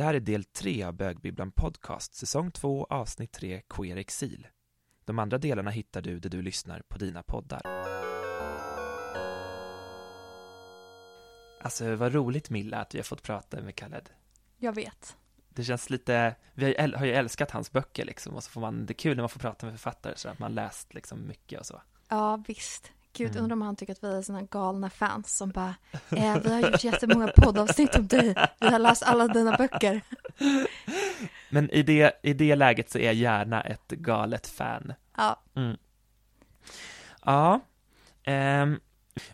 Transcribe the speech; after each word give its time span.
Det 0.00 0.04
här 0.04 0.14
är 0.14 0.20
del 0.20 0.44
tre 0.44 0.82
av 0.82 0.92
Bögbibblan 0.92 1.52
Podcast, 1.52 2.14
säsong 2.14 2.50
2, 2.50 2.86
avsnitt 2.90 3.32
3, 3.32 3.62
Queer 3.68 3.96
Exil. 3.96 4.46
De 5.04 5.18
andra 5.18 5.38
delarna 5.38 5.70
hittar 5.70 6.02
du 6.02 6.18
där 6.18 6.30
du 6.30 6.42
lyssnar 6.42 6.82
på 6.88 6.98
dina 6.98 7.22
poddar. 7.22 7.60
Alltså 11.60 11.94
vad 11.94 12.14
roligt 12.14 12.50
Milla 12.50 12.76
att 12.76 12.94
vi 12.94 12.98
har 12.98 13.04
fått 13.04 13.22
prata 13.22 13.62
med 13.62 13.74
Khaled. 13.76 14.10
Jag 14.56 14.74
vet. 14.74 15.16
Det 15.48 15.64
känns 15.64 15.90
lite, 15.90 16.36
vi 16.54 16.64
har 16.64 16.86
ju, 16.86 16.96
har 16.96 17.06
ju 17.06 17.12
älskat 17.12 17.50
hans 17.50 17.72
böcker 17.72 18.04
liksom 18.04 18.34
och 18.34 18.44
så 18.44 18.50
får 18.50 18.60
man, 18.60 18.86
det 18.86 18.92
är 18.92 18.94
kul 18.94 19.16
när 19.16 19.22
man 19.22 19.28
får 19.28 19.40
prata 19.40 19.66
med 19.66 19.74
författare 19.74 20.16
så 20.16 20.28
att 20.28 20.38
man 20.38 20.54
läst 20.54 20.94
liksom 20.94 21.26
mycket 21.26 21.60
och 21.60 21.66
så. 21.66 21.82
Ja, 22.08 22.42
visst. 22.46 22.92
Gud, 23.12 23.30
Mm. 23.30 23.42
undrar 23.42 23.52
om 23.56 23.62
han 23.62 23.76
tycker 23.76 23.92
att 23.92 24.04
vi 24.04 24.12
är 24.16 24.22
såna 24.22 24.42
galna 24.42 24.90
fans 24.90 25.36
som 25.36 25.50
bara, 25.50 25.74
eh, 26.10 26.38
vi 26.42 26.52
har 26.52 26.60
gjort 26.60 26.84
jättemånga 26.84 27.28
poddavsnitt 27.36 27.94
om 27.96 28.06
dig, 28.06 28.34
vi 28.60 28.66
har 28.68 28.78
läst 28.78 29.02
alla 29.02 29.28
dina 29.28 29.56
böcker. 29.56 30.00
Men 31.50 31.70
i 31.70 31.82
det, 31.82 32.20
i 32.22 32.32
det 32.34 32.54
läget 32.56 32.90
så 32.90 32.98
är 32.98 33.04
jag 33.04 33.14
gärna 33.14 33.60
ett 33.62 33.88
galet 33.90 34.46
fan. 34.46 34.92
Ja, 35.16 35.42
Mm. 35.54 35.76
Ja, 37.24 37.60
ehm, 38.24 38.80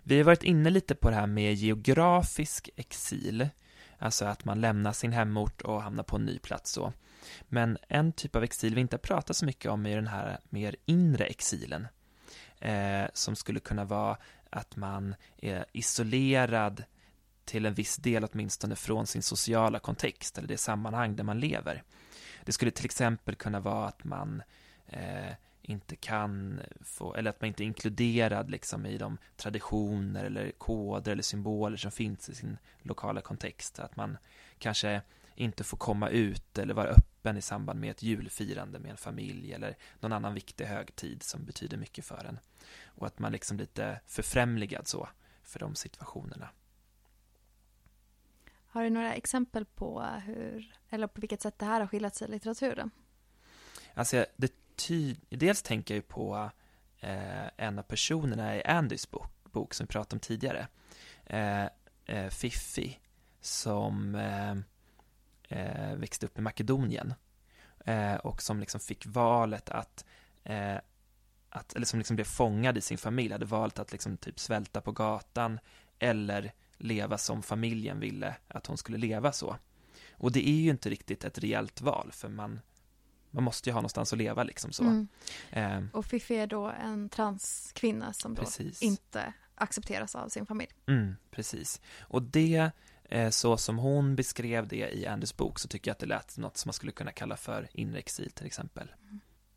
vi 0.03 0.17
har 0.17 0.25
varit 0.25 0.43
inne 0.43 0.71
lite 0.71 0.95
på 0.95 1.11
det 1.11 1.17
här 1.17 1.27
med 1.27 1.55
geografisk 1.55 2.71
exil, 2.77 3.49
alltså 3.99 4.25
att 4.25 4.45
man 4.45 4.61
lämnar 4.61 4.93
sin 4.93 5.13
hemort 5.13 5.63
och 5.63 5.83
hamnar 5.83 6.03
på 6.03 6.17
en 6.17 6.25
ny 6.25 6.39
plats 6.39 6.71
så. 6.73 6.93
Men 7.49 7.79
en 7.89 8.13
typ 8.13 8.37
av 8.37 8.43
exil 8.45 8.75
vi 8.75 8.81
inte 8.81 8.99
pratat 8.99 9.37
så 9.37 9.45
mycket 9.47 9.71
om 9.71 9.87
är 9.87 9.97
den 9.97 10.07
här 10.07 10.39
mer 10.49 10.77
inre 10.85 11.25
exilen, 11.25 11.89
eh, 12.61 13.05
som 13.13 13.37
skulle 13.37 13.61
kunna 13.61 13.85
vara 13.85 14.17
att 14.51 14.77
man 14.77 15.15
är 15.37 15.65
isolerad 15.73 16.85
till 17.45 17.67
en 17.67 17.75
viss 17.75 17.97
del 17.97 18.25
åtminstone 18.25 18.77
från 18.77 19.07
sin 19.07 19.23
sociala 19.23 19.79
kontext 19.79 20.39
eller 20.39 20.49
det 20.49 20.57
sammanhang 20.57 21.17
där 21.17 21.25
man 21.25 21.41
lever. 21.41 21.83
Det 22.45 22.53
skulle 22.53 22.71
till 22.71 22.85
exempel 22.85 23.35
kunna 23.35 23.61
vara 23.61 23.89
att 23.89 24.05
man 24.05 24.43
eh, 24.87 25.33
inte 25.63 25.97
kan 25.97 26.61
få, 26.85 27.15
eller 27.15 27.31
att 27.31 27.41
man 27.41 27.49
inte 27.49 27.63
är 27.63 27.67
inkluderad 27.67 28.51
liksom 28.51 28.87
i 28.87 28.99
de 28.99 29.19
traditioner 29.37 30.25
eller 30.25 30.51
koder 30.51 31.13
eller 31.13 31.23
symboler 31.23 31.77
som 31.77 31.91
finns 31.91 32.29
i 32.29 32.35
sin 32.35 32.59
lokala 32.83 33.21
kontext. 33.21 33.79
Att 33.79 33.97
man 33.97 34.19
kanske 34.59 35.01
inte 35.37 35.65
får 35.65 35.77
komma 35.77 36.09
ut 36.09 36.59
eller 36.59 36.75
vara 36.75 36.89
öppen 36.89 37.37
i 37.37 37.43
samband 37.43 37.81
med 37.81 37.91
ett 37.91 38.03
julfirande 38.03 38.79
med 38.79 38.91
en 38.91 38.97
familj 38.97 39.53
eller 39.53 39.77
någon 40.01 40.13
annan 40.13 40.35
viktig 40.35 40.65
högtid 40.65 41.23
som 41.23 41.45
betyder 41.45 41.77
mycket 41.77 42.05
för 42.05 42.25
en. 42.25 42.39
Och 42.85 43.07
att 43.07 43.19
man 43.19 43.33
liksom 43.33 43.57
lite 43.57 44.01
förfrämligad 44.07 44.89
så 44.89 45.09
för 45.43 45.59
de 45.59 45.75
situationerna. 45.75 46.49
har 48.67 48.83
du 48.85 48.91
några 48.91 49.15
exempel 49.15 49.65
på 49.65 50.03
hur, 50.27 50.75
eller 50.91 51.07
på 51.07 51.21
vilket 51.21 51.43
sätt 51.43 51.59
det 51.59 51.67
här 51.67 51.81
har 51.81 51.87
skildrats 51.87 52.23
i 52.23 52.29
litteraturen? 52.29 52.91
Alltså, 53.95 54.27
det 54.37 54.53
ty- 54.77 55.17
dels 55.29 55.63
tänker 55.63 55.95
jag 55.95 55.97
ju 55.97 56.03
på 56.03 56.51
eh, 57.01 57.47
en 57.57 57.79
av 57.79 57.83
personerna 57.83 58.57
i 58.57 58.65
Andys 58.65 59.11
bok, 59.11 59.31
bok 59.53 59.75
som 59.75 59.87
vi 59.87 59.93
pratade 59.93 60.17
om 60.17 60.21
tidigare. 60.21 60.69
Eh, 61.27 61.65
eh, 62.07 62.29
Fiffi, 62.31 62.99
som 63.41 64.15
eh, 64.15 64.55
eh, 65.49 65.95
växte 65.95 66.27
upp 66.27 66.39
i 66.39 66.41
Makedonien 66.43 67.15
eh, 67.85 68.15
och 68.15 68.43
som 68.43 68.61
liksom 68.61 68.81
fick 68.81 69.07
valet 69.07 69.69
att, 69.69 70.05
eh, 70.45 70.77
att 71.51 71.77
eller 71.77 71.87
som 71.87 71.99
liksom 71.99 72.17
blev 72.17 72.25
fångad 72.25 72.79
i 72.79 72.81
sin 72.81 72.99
familj, 72.99 73.33
hade 73.33 73.47
valt 73.47 73.79
att 73.79 73.93
liksom 73.93 74.17
typ 74.17 74.41
svälta 74.41 74.81
på 74.81 74.93
gatan 74.93 75.59
eller 75.99 76.53
leva 76.77 77.19
som 77.19 77.43
familjen 77.43 78.01
ville 78.01 78.37
att 78.49 78.67
hon 78.67 78.77
skulle 78.77 78.99
leva 78.99 79.33
så. 79.33 79.57
Och 80.11 80.33
det 80.33 80.49
är 80.49 80.61
ju 80.61 80.71
inte 80.71 80.91
riktigt 80.91 81.25
ett 81.25 81.39
reellt 81.39 81.81
val, 81.81 82.11
för 82.13 82.29
man 82.29 82.61
man 83.31 83.45
måste 83.45 83.69
ju 83.69 83.73
ha 83.73 83.81
någonstans 83.81 84.13
att 84.13 84.19
leva 84.19 84.43
liksom 84.43 84.73
så. 84.73 84.85
Mm. 84.85 85.09
Eh, 85.51 85.83
Och 85.93 86.07
Fifi 86.07 86.37
är 86.37 86.47
då 86.47 86.67
en 86.67 87.09
transkvinna 87.09 88.13
som 88.13 88.35
då 88.35 88.43
precis. 88.43 88.83
inte 88.83 89.33
accepteras 89.55 90.15
av 90.15 90.29
sin 90.29 90.47
familj. 90.47 90.71
Mm, 90.87 91.17
precis. 91.31 91.81
Och 92.01 92.23
det, 92.23 92.71
så 93.31 93.57
som 93.57 93.79
hon 93.79 94.17
beskrev 94.17 94.69
det 94.69 94.95
i 94.95 95.07
Anders 95.07 95.37
bok, 95.37 95.59
så 95.59 95.69
tycker 95.69 95.89
jag 95.91 95.93
att 95.93 95.99
det 95.99 96.07
lät 96.07 96.39
något 96.39 96.57
som 96.57 96.69
man 96.69 96.73
skulle 96.73 96.93
kunna 96.93 97.13
kalla 97.13 97.37
för 97.37 97.69
inre 97.73 97.99
exil 97.99 98.31
till 98.31 98.47
exempel. 98.47 98.93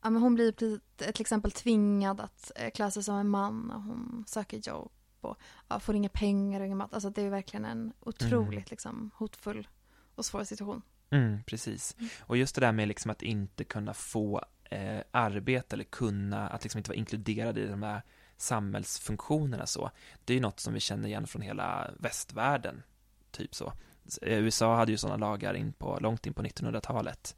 Ja, 0.01 0.09
men 0.09 0.21
hon 0.21 0.35
blir 0.35 0.51
till 0.51 0.79
till 0.97 1.21
exempel 1.21 1.51
tvingad 1.51 2.19
att 2.19 2.51
eh, 2.55 2.71
klä 2.71 2.91
sig 2.91 3.03
som 3.03 3.15
en 3.15 3.29
man 3.29 3.71
och 3.71 3.81
hon 3.81 4.23
söker 4.27 4.57
jobb 4.57 4.91
och 5.21 5.37
ja, 5.67 5.79
får 5.79 5.95
inga 5.95 6.09
pengar 6.09 6.59
och 6.59 6.65
ingen 6.65 6.77
mat. 6.77 6.93
Alltså 6.93 7.09
det 7.09 7.21
är 7.21 7.29
verkligen 7.29 7.65
en 7.65 7.93
otroligt 7.99 8.51
Mm. 8.51 8.63
liksom, 8.69 9.11
hotfull 9.15 9.67
och 10.16 10.25
svår 10.25 10.43
situation. 10.43 10.81
Mm, 11.09 11.43
precis. 11.43 11.95
Och 12.19 12.37
just 12.37 12.55
det 12.55 12.61
där 12.61 12.71
med 12.71 12.87
liksom 12.87 13.11
att 13.11 13.21
inte 13.21 13.63
kunna 13.63 13.93
få 13.93 14.45
eh, 14.63 14.99
arbete 15.11 15.75
eller 15.75 15.83
kunna, 15.83 16.49
att 16.49 16.63
liksom 16.63 16.77
inte 16.77 16.89
vara 16.89 16.97
inkluderad 16.97 17.57
i 17.57 17.67
de 17.67 17.83
här 17.83 18.01
samhällsfunktionerna 18.37 19.66
så. 19.66 19.91
Det 20.25 20.33
är 20.33 20.35
ju 20.35 20.41
något 20.41 20.59
som 20.59 20.73
vi 20.73 20.79
känner 20.79 21.07
igen 21.07 21.27
från 21.27 21.41
hela 21.41 21.91
västvärlden, 21.99 22.83
typ 23.31 23.56
så. 23.56 23.73
Eh, 24.22 24.38
USA 24.38 24.75
hade 24.75 24.91
ju 24.91 24.97
sådana 24.97 25.17
lagar 25.17 25.53
in 25.53 25.73
på, 25.73 25.97
långt 26.01 26.25
in 26.25 26.34
på 26.34 26.44
1900-talet. 26.44 27.35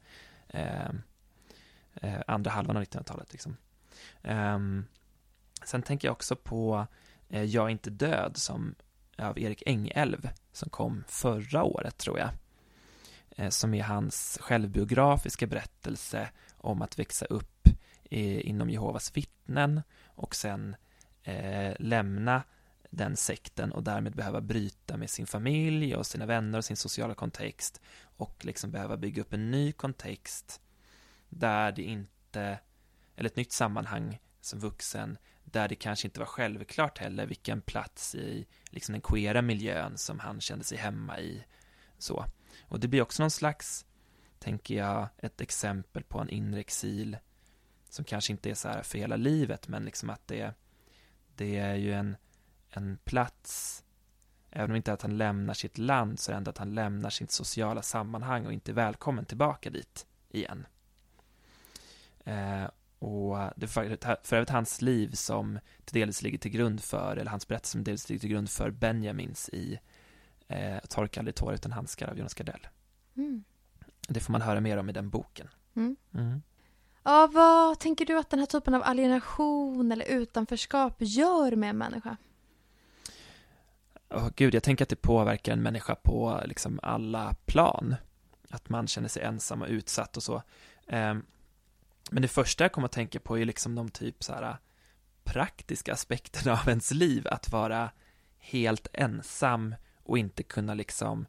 Eh, 0.48 0.90
eh, 1.94 2.20
andra 2.26 2.50
halvan 2.50 2.76
av 2.76 2.82
1900-talet 2.82 3.32
liksom. 3.32 3.56
Eh, 4.22 4.58
sen 5.64 5.82
tänker 5.82 6.08
jag 6.08 6.12
också 6.12 6.36
på 6.36 6.86
eh, 7.28 7.44
Jag 7.44 7.64
är 7.64 7.70
inte 7.70 7.90
död 7.90 8.36
som 8.36 8.74
av 9.18 9.38
Erik 9.38 9.62
Engelv 9.66 10.28
som 10.52 10.70
kom 10.70 11.04
förra 11.08 11.62
året 11.62 11.98
tror 11.98 12.18
jag 12.18 12.30
eh, 13.36 13.48
som 13.48 13.74
är 13.74 13.82
hans 13.82 14.38
självbiografiska 14.40 15.46
berättelse 15.46 16.28
om 16.56 16.82
att 16.82 16.98
växa 16.98 17.26
upp 17.26 17.68
eh, 18.10 18.48
inom 18.48 18.70
Jehovas 18.70 19.16
vittnen 19.16 19.82
och 20.06 20.34
sen 20.34 20.76
eh, 21.22 21.72
lämna 21.78 22.42
den 22.92 23.16
sekten 23.16 23.72
och 23.72 23.82
därmed 23.82 24.16
behöva 24.16 24.40
bryta 24.40 24.96
med 24.96 25.10
sin 25.10 25.26
familj 25.26 25.96
och 25.96 26.06
sina 26.06 26.26
vänner 26.26 26.58
och 26.58 26.64
sin 26.64 26.76
sociala 26.76 27.14
kontext 27.14 27.80
och 28.02 28.44
liksom 28.44 28.70
behöva 28.70 28.96
bygga 28.96 29.22
upp 29.22 29.32
en 29.32 29.50
ny 29.50 29.72
kontext 29.72 30.60
där 31.28 31.72
det 31.72 31.82
inte, 31.82 32.58
eller 33.16 33.30
ett 33.30 33.36
nytt 33.36 33.52
sammanhang 33.52 34.18
som 34.40 34.60
vuxen 34.60 35.18
där 35.44 35.68
det 35.68 35.74
kanske 35.74 36.06
inte 36.06 36.20
var 36.20 36.26
självklart 36.26 36.98
heller 36.98 37.26
vilken 37.26 37.60
plats 37.60 38.14
i 38.14 38.46
liksom 38.64 38.92
den 38.92 39.02
queera 39.02 39.42
miljön 39.42 39.98
som 39.98 40.18
han 40.18 40.40
kände 40.40 40.64
sig 40.64 40.78
hemma 40.78 41.20
i 41.20 41.44
så. 41.98 42.24
Och 42.62 42.80
det 42.80 42.88
blir 42.88 43.02
också 43.02 43.22
någon 43.22 43.30
slags, 43.30 43.86
tänker 44.38 44.74
jag, 44.74 45.08
ett 45.18 45.40
exempel 45.40 46.02
på 46.02 46.18
en 46.18 46.30
inre 46.30 46.60
exil 46.60 47.16
som 47.88 48.04
kanske 48.04 48.32
inte 48.32 48.50
är 48.50 48.54
så 48.54 48.68
här 48.68 48.82
för 48.82 48.98
hela 48.98 49.16
livet, 49.16 49.68
men 49.68 49.84
liksom 49.84 50.10
att 50.10 50.26
det, 50.26 50.54
det 51.36 51.56
är 51.56 51.74
ju 51.74 51.92
en, 51.92 52.16
en 52.72 52.98
plats, 53.04 53.84
även 54.50 54.70
om 54.70 54.76
inte 54.76 54.92
att 54.92 55.02
han 55.02 55.18
lämnar 55.18 55.54
sitt 55.54 55.78
land, 55.78 56.20
så 56.20 56.30
är 56.30 56.32
det 56.32 56.36
ändå 56.36 56.50
att 56.50 56.58
han 56.58 56.74
lämnar 56.74 57.10
sitt 57.10 57.30
sociala 57.30 57.82
sammanhang 57.82 58.46
och 58.46 58.52
inte 58.52 58.70
är 58.70 58.74
välkommen 58.74 59.24
tillbaka 59.24 59.70
dit 59.70 60.06
igen. 60.28 60.66
Eh, 62.24 62.64
och 62.98 63.38
det 63.56 63.66
är 63.66 64.22
för, 64.24 64.36
övrigt 64.36 64.50
hans 64.50 64.82
liv 64.82 65.10
som 65.12 65.58
till 65.84 66.00
dels 66.00 66.22
ligger 66.22 66.38
till 66.38 66.50
grund 66.50 66.82
för, 66.82 67.16
eller 67.16 67.30
hans 67.30 67.48
berättelse 67.48 67.72
som 67.72 67.84
dels 67.84 68.08
ligger 68.08 68.20
till 68.20 68.30
grund 68.30 68.50
för 68.50 68.70
Benjamins 68.70 69.48
i 69.48 69.78
eh, 70.48 70.78
Torka 70.88 71.20
aldrig 71.20 71.34
tår 71.34 71.54
utan 71.54 71.72
handskar 71.72 72.08
av 72.08 72.18
Jonas 72.18 72.34
Gardell. 72.34 72.66
Mm. 73.16 73.44
Det 74.08 74.20
får 74.20 74.32
man 74.32 74.42
höra 74.42 74.60
mer 74.60 74.76
om 74.76 74.88
i 74.88 74.92
den 74.92 75.10
boken. 75.10 75.48
Mm. 75.74 75.96
Mm. 76.14 76.42
Ja, 77.02 77.30
vad 77.32 77.78
tänker 77.78 78.06
du 78.06 78.18
att 78.18 78.30
den 78.30 78.38
här 78.38 78.46
typen 78.46 78.74
av 78.74 78.82
alienation 78.82 79.92
eller 79.92 80.06
utanförskap 80.06 80.94
gör 80.98 81.56
med 81.56 81.70
en 81.70 81.78
människa? 81.78 82.16
Oh, 84.12 84.30
gud, 84.36 84.54
jag 84.54 84.62
tänker 84.62 84.84
att 84.84 84.88
det 84.88 84.96
påverkar 84.96 85.52
en 85.52 85.62
människa 85.62 85.94
på 85.94 86.42
liksom 86.44 86.80
alla 86.82 87.34
plan. 87.46 87.96
Att 88.50 88.68
man 88.68 88.86
känner 88.86 89.08
sig 89.08 89.22
ensam 89.22 89.62
och 89.62 89.68
utsatt 89.68 90.16
och 90.16 90.22
så. 90.22 90.42
Ehm, 90.86 91.22
men 92.10 92.22
det 92.22 92.28
första 92.28 92.64
jag 92.64 92.72
kommer 92.72 92.86
att 92.86 92.92
tänka 92.92 93.20
på 93.20 93.38
är 93.38 93.44
liksom 93.44 93.74
de 93.74 93.88
typ 93.88 94.24
så 94.24 94.32
här 94.32 94.56
praktiska 95.24 95.92
aspekterna 95.92 96.52
av 96.52 96.68
ens 96.68 96.90
liv. 96.90 97.26
Att 97.28 97.52
vara 97.52 97.90
helt 98.38 98.88
ensam 98.92 99.74
och 100.02 100.18
inte 100.18 100.42
kunna 100.42 100.74
liksom 100.74 101.26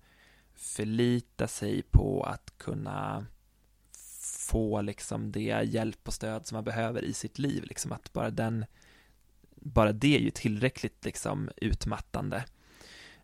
förlita 0.54 1.48
sig 1.48 1.82
på 1.82 2.24
att 2.24 2.58
kunna 2.58 3.26
få 4.48 4.82
liksom 4.82 5.32
det 5.32 5.64
hjälp 5.64 6.08
och 6.08 6.14
stöd 6.14 6.48
som 6.48 6.56
man 6.56 6.64
behöver 6.64 7.02
i 7.02 7.14
sitt 7.14 7.40
liv. 7.40 7.64
Liksom 7.64 7.92
att 7.92 8.14
bara 8.14 8.30
den, 8.30 8.66
bara 9.56 9.92
det 9.92 10.16
är 10.16 10.20
ju 10.20 10.32
tillräckligt 10.32 11.06
liksom 11.06 11.50
utmattande. 11.56 12.46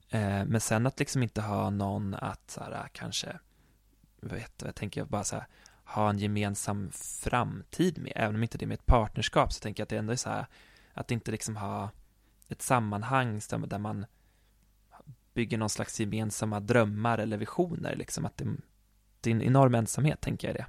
Eh, 0.10 0.46
men 0.46 0.62
sen 0.62 0.88
att 0.88 1.00
liksom 1.00 1.24
inte 1.24 1.42
ha 1.42 1.70
någon 1.70 2.14
att 2.14 2.52
så 2.52 2.64
här, 2.64 2.88
kanske, 2.94 3.40
vet 4.22 4.62
jag 4.66 4.76
tänker 4.76 5.06
bara 5.06 5.24
så 5.24 5.36
här, 5.36 5.46
ha 5.84 6.10
en 6.10 6.20
gemensam 6.20 6.92
framtid 6.94 7.98
med, 7.98 8.14
även 8.16 8.36
om 8.36 8.44
inte 8.44 8.58
det 8.58 8.66
är 8.66 8.68
med 8.68 8.80
ett 8.80 8.86
partnerskap 8.86 9.54
så 9.54 9.60
tänker 9.60 9.82
jag 9.82 9.86
att 9.86 9.90
det 9.90 9.98
ändå 9.98 10.12
är 10.14 10.18
så 10.18 10.30
här, 10.30 10.46
att 10.94 11.12
inte 11.12 11.32
liksom 11.32 11.56
ha 11.56 11.90
ett 12.48 12.62
sammanhang 12.62 13.40
där 13.50 13.78
man 13.78 14.06
bygger 15.34 15.58
någon 15.58 15.70
slags 15.70 16.00
gemensamma 16.00 16.60
drömmar 16.60 17.18
eller 17.18 17.38
visioner, 17.38 17.96
liksom 17.96 18.26
att 18.26 18.38
det, 18.38 19.30
i 19.30 19.32
en 19.32 19.42
enorm 19.42 19.76
ensamhet, 19.76 20.22
tänker 20.22 20.48
jag 20.48 20.56
det. 20.58 20.66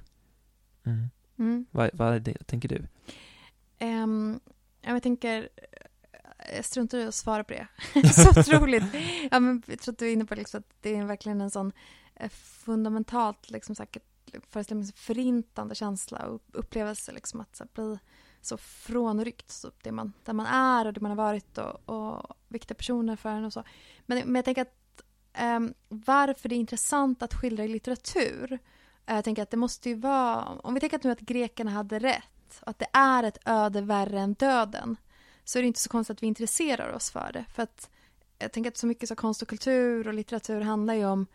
Mm. 0.89 1.09
Mm. 1.37 1.65
Vad, 1.71 1.89
vad 1.93 2.13
är 2.13 2.19
det, 2.19 2.43
tänker 2.45 2.69
du? 2.69 2.87
Um, 3.85 4.39
jag 4.81 5.03
tänker, 5.03 5.49
jag 6.55 6.65
struntar 6.65 6.97
i 6.97 7.05
att 7.05 7.15
svara 7.15 7.43
på 7.43 7.53
det. 7.53 7.67
så 8.13 8.29
otroligt. 8.39 8.83
Ja, 9.31 9.39
men 9.39 9.63
jag 9.65 9.79
tror 9.79 9.93
att 9.93 9.99
du 9.99 10.07
är 10.07 10.13
inne 10.13 10.25
på 10.25 10.35
liksom 10.35 10.59
att 10.59 10.75
det 10.81 10.95
är 10.95 11.05
verkligen 11.05 11.41
en 11.41 11.51
sån 11.51 11.71
eh, 12.15 12.29
fundamentalt, 12.29 13.49
liksom 13.49 13.75
säkert 13.75 14.03
liksom 14.53 14.91
förintande 14.95 15.75
känsla 15.75 16.25
och 16.25 16.41
upplevelse 16.51 17.11
liksom 17.11 17.41
att 17.41 17.55
så 17.55 17.65
bli 17.73 17.99
så 18.41 18.57
frånryckt 18.57 19.51
så 19.51 19.71
det 19.83 19.91
man, 19.91 20.13
där 20.25 20.33
man 20.33 20.45
är 20.45 20.87
och 20.87 20.93
det 20.93 21.01
man 21.01 21.11
har 21.11 21.15
varit 21.15 21.57
och, 21.57 21.89
och 21.89 22.37
viktiga 22.47 22.75
personer 22.75 23.15
för 23.15 23.29
en 23.29 23.45
och 23.45 23.53
så. 23.53 23.63
Men, 24.05 24.17
men 24.17 24.35
jag 24.35 24.45
tänker 24.45 24.61
att 24.61 25.01
um, 25.41 25.73
varför 25.89 26.49
det 26.49 26.55
är 26.55 26.59
intressant 26.59 27.23
att 27.23 27.33
skildra 27.33 27.65
i 27.65 27.67
litteratur 27.67 28.59
eh, 29.05 29.15
jag 29.15 29.23
tänker 29.23 29.43
att 29.43 29.51
det 29.51 29.57
måste 29.57 29.89
ju 29.89 29.95
vara, 29.95 30.45
om 30.45 30.73
vi 30.73 30.79
tänker 30.79 30.97
att 30.97 31.03
nu 31.03 31.11
att 31.11 31.19
grekerna 31.19 31.71
hade 31.71 31.99
rätt, 31.99 32.61
att 32.61 32.79
det 32.79 32.87
är 32.93 33.23
ett 33.23 33.37
öde 33.45 33.81
värre 33.81 34.19
än 34.19 34.33
döden, 34.33 34.97
så 35.43 35.59
är 35.59 35.63
det 35.63 35.67
inte 35.67 35.79
så 35.79 35.89
konstigt 35.89 36.17
att 36.17 36.23
vi 36.23 36.27
intresserar 36.27 36.93
oss 36.93 37.11
för 37.11 37.31
det. 37.33 37.45
För 37.53 37.63
att 37.63 37.89
jag 38.39 38.51
tänker 38.51 38.71
att 38.71 38.77
så 38.77 38.87
mycket 38.87 39.09
så 39.09 39.15
konst 39.15 39.41
och 39.41 39.47
kultur 39.47 40.07
och 40.07 40.13
litteratur 40.13 40.61
handlar 40.61 40.93
ju 40.93 41.05
om 41.05 41.27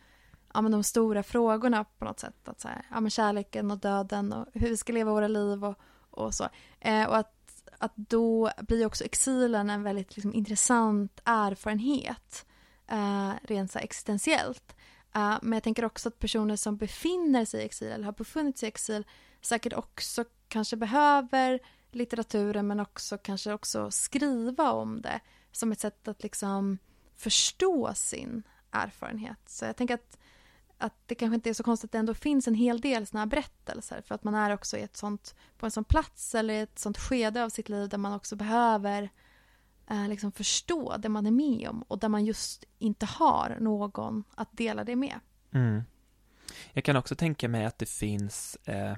ja, 0.54 0.60
men 0.60 0.72
de 0.72 0.82
stora 0.82 1.22
frågorna 1.22 1.84
på 1.84 2.04
något 2.04 2.20
sätt. 2.20 2.48
Att 2.48 2.60
så 2.60 2.68
här, 2.68 2.86
ja, 2.90 3.00
men 3.00 3.10
kärleken 3.10 3.70
och 3.70 3.78
döden 3.78 4.32
och 4.32 4.46
hur 4.54 4.68
vi 4.68 4.76
ska 4.76 4.92
leva 4.92 5.12
våra 5.12 5.28
liv 5.28 5.64
och, 5.64 5.78
och 6.10 6.34
så. 6.34 6.48
Eh, 6.80 7.04
och 7.04 7.16
att, 7.16 7.62
att 7.78 7.92
då 7.96 8.50
blir 8.60 8.86
också 8.86 9.04
exilen 9.04 9.70
en 9.70 9.82
väldigt 9.82 10.16
liksom, 10.16 10.34
intressant 10.34 11.20
erfarenhet. 11.24 12.46
Eh, 12.88 13.30
rent 13.42 13.72
så 13.72 13.78
här, 13.78 13.84
existentiellt. 13.84 14.76
Uh, 15.16 15.38
men 15.42 15.52
jag 15.52 15.62
tänker 15.62 15.84
också 15.84 16.08
att 16.08 16.18
personer 16.18 16.56
som 16.56 16.76
befinner 16.76 17.44
sig 17.44 17.60
i 17.60 17.64
exil 17.64 17.88
eller 17.88 18.04
har 18.04 18.12
befunnit 18.12 18.58
sig 18.58 18.66
i 18.66 18.68
exil 18.68 19.04
säkert 19.40 19.72
också 19.72 20.24
kanske 20.48 20.76
behöver 20.76 21.60
litteraturen 21.96 22.66
men 22.66 22.80
också 22.80 23.18
kanske 23.18 23.52
också 23.52 23.90
skriva 23.90 24.72
om 24.72 25.02
det 25.02 25.20
som 25.52 25.72
ett 25.72 25.80
sätt 25.80 26.08
att 26.08 26.22
liksom 26.22 26.78
förstå 27.16 27.92
sin 27.94 28.42
erfarenhet. 28.70 29.38
Så 29.46 29.64
jag 29.64 29.76
tänker 29.76 29.94
att, 29.94 30.18
att 30.78 30.94
det 31.06 31.14
kanske 31.14 31.34
inte 31.34 31.50
är 31.50 31.54
så 31.54 31.62
konstigt 31.62 31.88
att 31.88 31.92
det 31.92 31.98
ändå 31.98 32.14
finns 32.14 32.48
en 32.48 32.54
hel 32.54 32.80
del 32.80 33.06
sådana 33.06 33.20
här 33.20 33.30
berättelser 33.30 34.02
för 34.06 34.14
att 34.14 34.24
man 34.24 34.34
är 34.34 34.54
också 34.54 34.76
i 34.76 34.82
ett 34.82 34.96
sånt, 34.96 35.34
på 35.58 35.66
en 35.66 35.70
sån 35.70 35.84
plats 35.84 36.34
eller 36.34 36.54
i 36.54 36.60
ett 36.60 36.78
sånt 36.78 36.98
skede 36.98 37.44
av 37.44 37.48
sitt 37.48 37.68
liv 37.68 37.88
där 37.88 37.98
man 37.98 38.12
också 38.12 38.36
behöver 38.36 39.10
eh, 39.90 40.08
liksom 40.08 40.32
förstå 40.32 40.96
det 40.98 41.08
man 41.08 41.26
är 41.26 41.30
med 41.30 41.68
om 41.68 41.82
och 41.82 41.98
där 41.98 42.08
man 42.08 42.24
just 42.24 42.64
inte 42.78 43.06
har 43.06 43.56
någon 43.60 44.24
att 44.34 44.48
dela 44.52 44.84
det 44.84 44.96
med. 44.96 45.20
Mm. 45.52 45.82
Jag 46.72 46.84
kan 46.84 46.96
också 46.96 47.14
tänka 47.14 47.48
mig 47.48 47.64
att 47.64 47.78
det 47.78 47.88
finns 47.88 48.56
eh, 48.64 48.96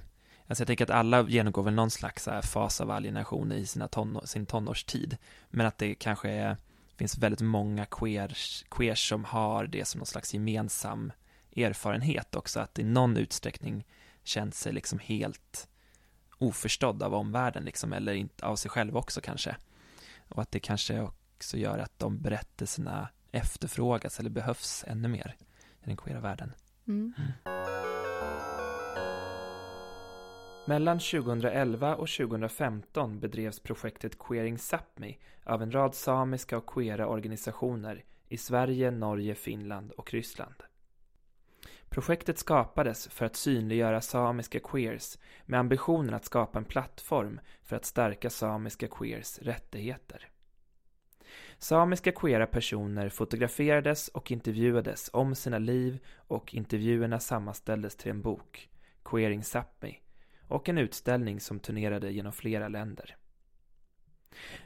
Alltså 0.49 0.62
jag 0.62 0.67
tänker 0.67 0.85
att 0.85 0.91
alla 0.91 1.23
genomgår 1.29 1.62
väl 1.62 1.75
någon 1.75 1.91
slags 1.91 2.29
fas 2.43 2.81
av 2.81 2.91
alienation 2.91 3.53
i 3.53 3.67
sina 3.67 3.89
tonår, 3.89 4.23
sin 4.25 4.47
tonårstid. 4.47 5.17
Men 5.50 5.67
att 5.67 5.79
det 5.79 5.95
kanske 5.95 6.31
är, 6.31 6.56
finns 6.97 7.19
väldigt 7.19 7.41
många 7.41 7.87
queers, 7.87 8.65
queers 8.71 9.09
som 9.09 9.25
har 9.25 9.67
det 9.67 9.85
som 9.85 9.99
någon 9.99 10.06
slags 10.06 10.35
gemensam 10.35 11.12
erfarenhet 11.56 12.35
också. 12.35 12.61
Att 12.61 12.79
i 12.79 12.85
någon 12.85 13.17
utsträckning 13.17 13.87
känt 14.25 14.55
sig 14.55 14.73
liksom 14.73 14.99
helt 14.99 15.69
oförstådd 16.39 17.03
av 17.03 17.15
omvärlden 17.15 17.65
liksom, 17.65 17.93
eller 17.93 18.12
inte 18.12 18.47
av 18.47 18.56
sig 18.56 18.71
själv 18.71 18.97
också 18.97 19.21
kanske. 19.21 19.56
Och 20.29 20.43
att 20.43 20.50
det 20.50 20.61
kanske 20.61 21.00
också 21.00 21.56
gör 21.56 21.79
att 21.79 21.99
de 21.99 22.19
berättelserna 22.19 23.09
efterfrågas 23.33 24.21
eller 24.21 24.31
behövs 24.31 24.85
ännu 24.87 25.09
mer 25.09 25.37
i 25.83 25.87
den 25.87 25.97
queera 25.97 26.21
världen. 26.21 26.53
Mm. 26.87 27.15
Mm. 27.19 27.68
Mellan 30.69 30.99
2011 30.99 31.97
och 31.97 32.09
2015 32.09 33.20
bedrevs 33.20 33.61
projektet 33.61 34.19
Queering 34.19 34.56
Sápmi 34.56 35.19
av 35.44 35.62
en 35.62 35.73
rad 35.73 35.94
samiska 35.94 36.59
och 36.59 36.67
queera 36.67 37.09
organisationer 37.09 38.05
i 38.29 38.37
Sverige, 38.37 38.91
Norge, 38.91 39.35
Finland 39.35 39.93
och 39.93 40.12
Ryssland. 40.12 40.55
Projektet 41.88 42.38
skapades 42.38 43.09
för 43.09 43.26
att 43.26 43.37
synliggöra 43.37 44.00
samiska 44.00 44.61
queers 44.61 45.19
med 45.47 45.61
ambitionen 45.61 46.15
att 46.15 46.25
skapa 46.25 46.59
en 46.59 46.65
plattform 46.65 47.41
för 47.62 47.76
att 47.76 47.85
stärka 47.85 48.31
samiska 48.31 48.88
queers 48.88 49.38
rättigheter. 49.38 50.29
Samiska 51.59 52.12
queera 52.12 52.47
personer 52.47 53.09
fotograferades 53.09 54.09
och 54.09 54.31
intervjuades 54.31 55.11
om 55.12 55.35
sina 55.35 55.59
liv 55.59 55.99
och 56.17 56.55
intervjuerna 56.55 57.21
sammanställdes 57.21 57.97
till 57.97 58.11
en 58.11 58.23
bok, 58.23 58.71
Queering 59.05 59.43
Sápmi, 59.43 59.99
och 60.49 60.69
en 60.69 60.79
utställning 60.79 61.41
som 61.41 61.61
turnerade 61.61 62.11
genom 62.11 62.33
flera 62.33 62.69
länder. 62.69 63.17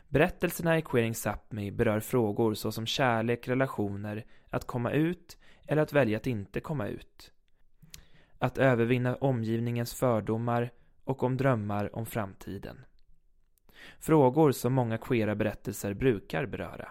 Berättelserna 0.08 0.79
i 0.79 0.82
Queering 0.82 1.14
Sápmi 1.14 1.70
berör 1.70 2.00
frågor 2.00 2.55
såsom 2.55 2.87
kärlek, 2.87 3.49
relationer, 3.49 4.26
att 4.50 4.67
komma 4.67 4.90
ut 4.90 5.38
eller 5.67 5.82
att 5.82 5.93
välja 5.93 6.17
att 6.17 6.26
inte 6.26 6.61
komma 6.61 6.87
ut. 6.87 7.32
Att 8.38 8.58
övervinna 8.58 9.17
omgivningens 9.17 9.94
fördomar 9.94 10.70
och 11.05 11.23
om 11.23 11.37
drömmar 11.37 11.96
om 11.96 12.06
framtiden. 12.06 12.84
Frågor 13.99 14.52
som 14.52 14.73
många 14.73 14.99
queera 14.99 15.34
berättelser 15.34 15.94
brukar 15.94 16.46
beröra. 16.46 16.88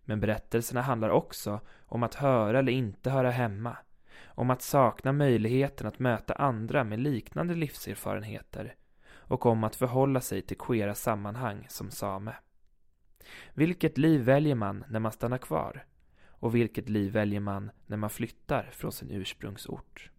Men 0.00 0.20
berättelserna 0.20 0.82
handlar 0.82 1.10
också 1.10 1.60
om 1.86 2.02
att 2.02 2.14
höra 2.14 2.58
eller 2.58 2.72
inte 2.72 3.10
höra 3.10 3.30
hemma. 3.30 3.76
Om 4.34 4.50
att 4.50 4.62
sakna 4.62 5.12
möjligheten 5.12 5.86
att 5.86 5.98
möta 5.98 6.34
andra 6.34 6.84
med 6.84 7.00
liknande 7.00 7.54
livserfarenheter. 7.54 8.74
Och 9.12 9.46
om 9.46 9.64
att 9.64 9.76
förhålla 9.76 10.20
sig 10.20 10.42
till 10.42 10.58
queera 10.58 10.94
sammanhang 10.94 11.66
som 11.68 11.90
same. 11.90 12.34
Vilket 13.54 13.98
liv 13.98 14.20
väljer 14.20 14.54
man 14.54 14.84
när 14.88 15.00
man 15.00 15.12
stannar 15.12 15.38
kvar? 15.38 15.84
Och 16.26 16.54
vilket 16.54 16.88
liv 16.88 17.12
väljer 17.12 17.40
man 17.40 17.70
när 17.86 17.96
man 17.96 18.10
flyttar 18.10 18.70
från 18.72 18.92
sin 18.92 19.10
ursprungsort? 19.10 20.10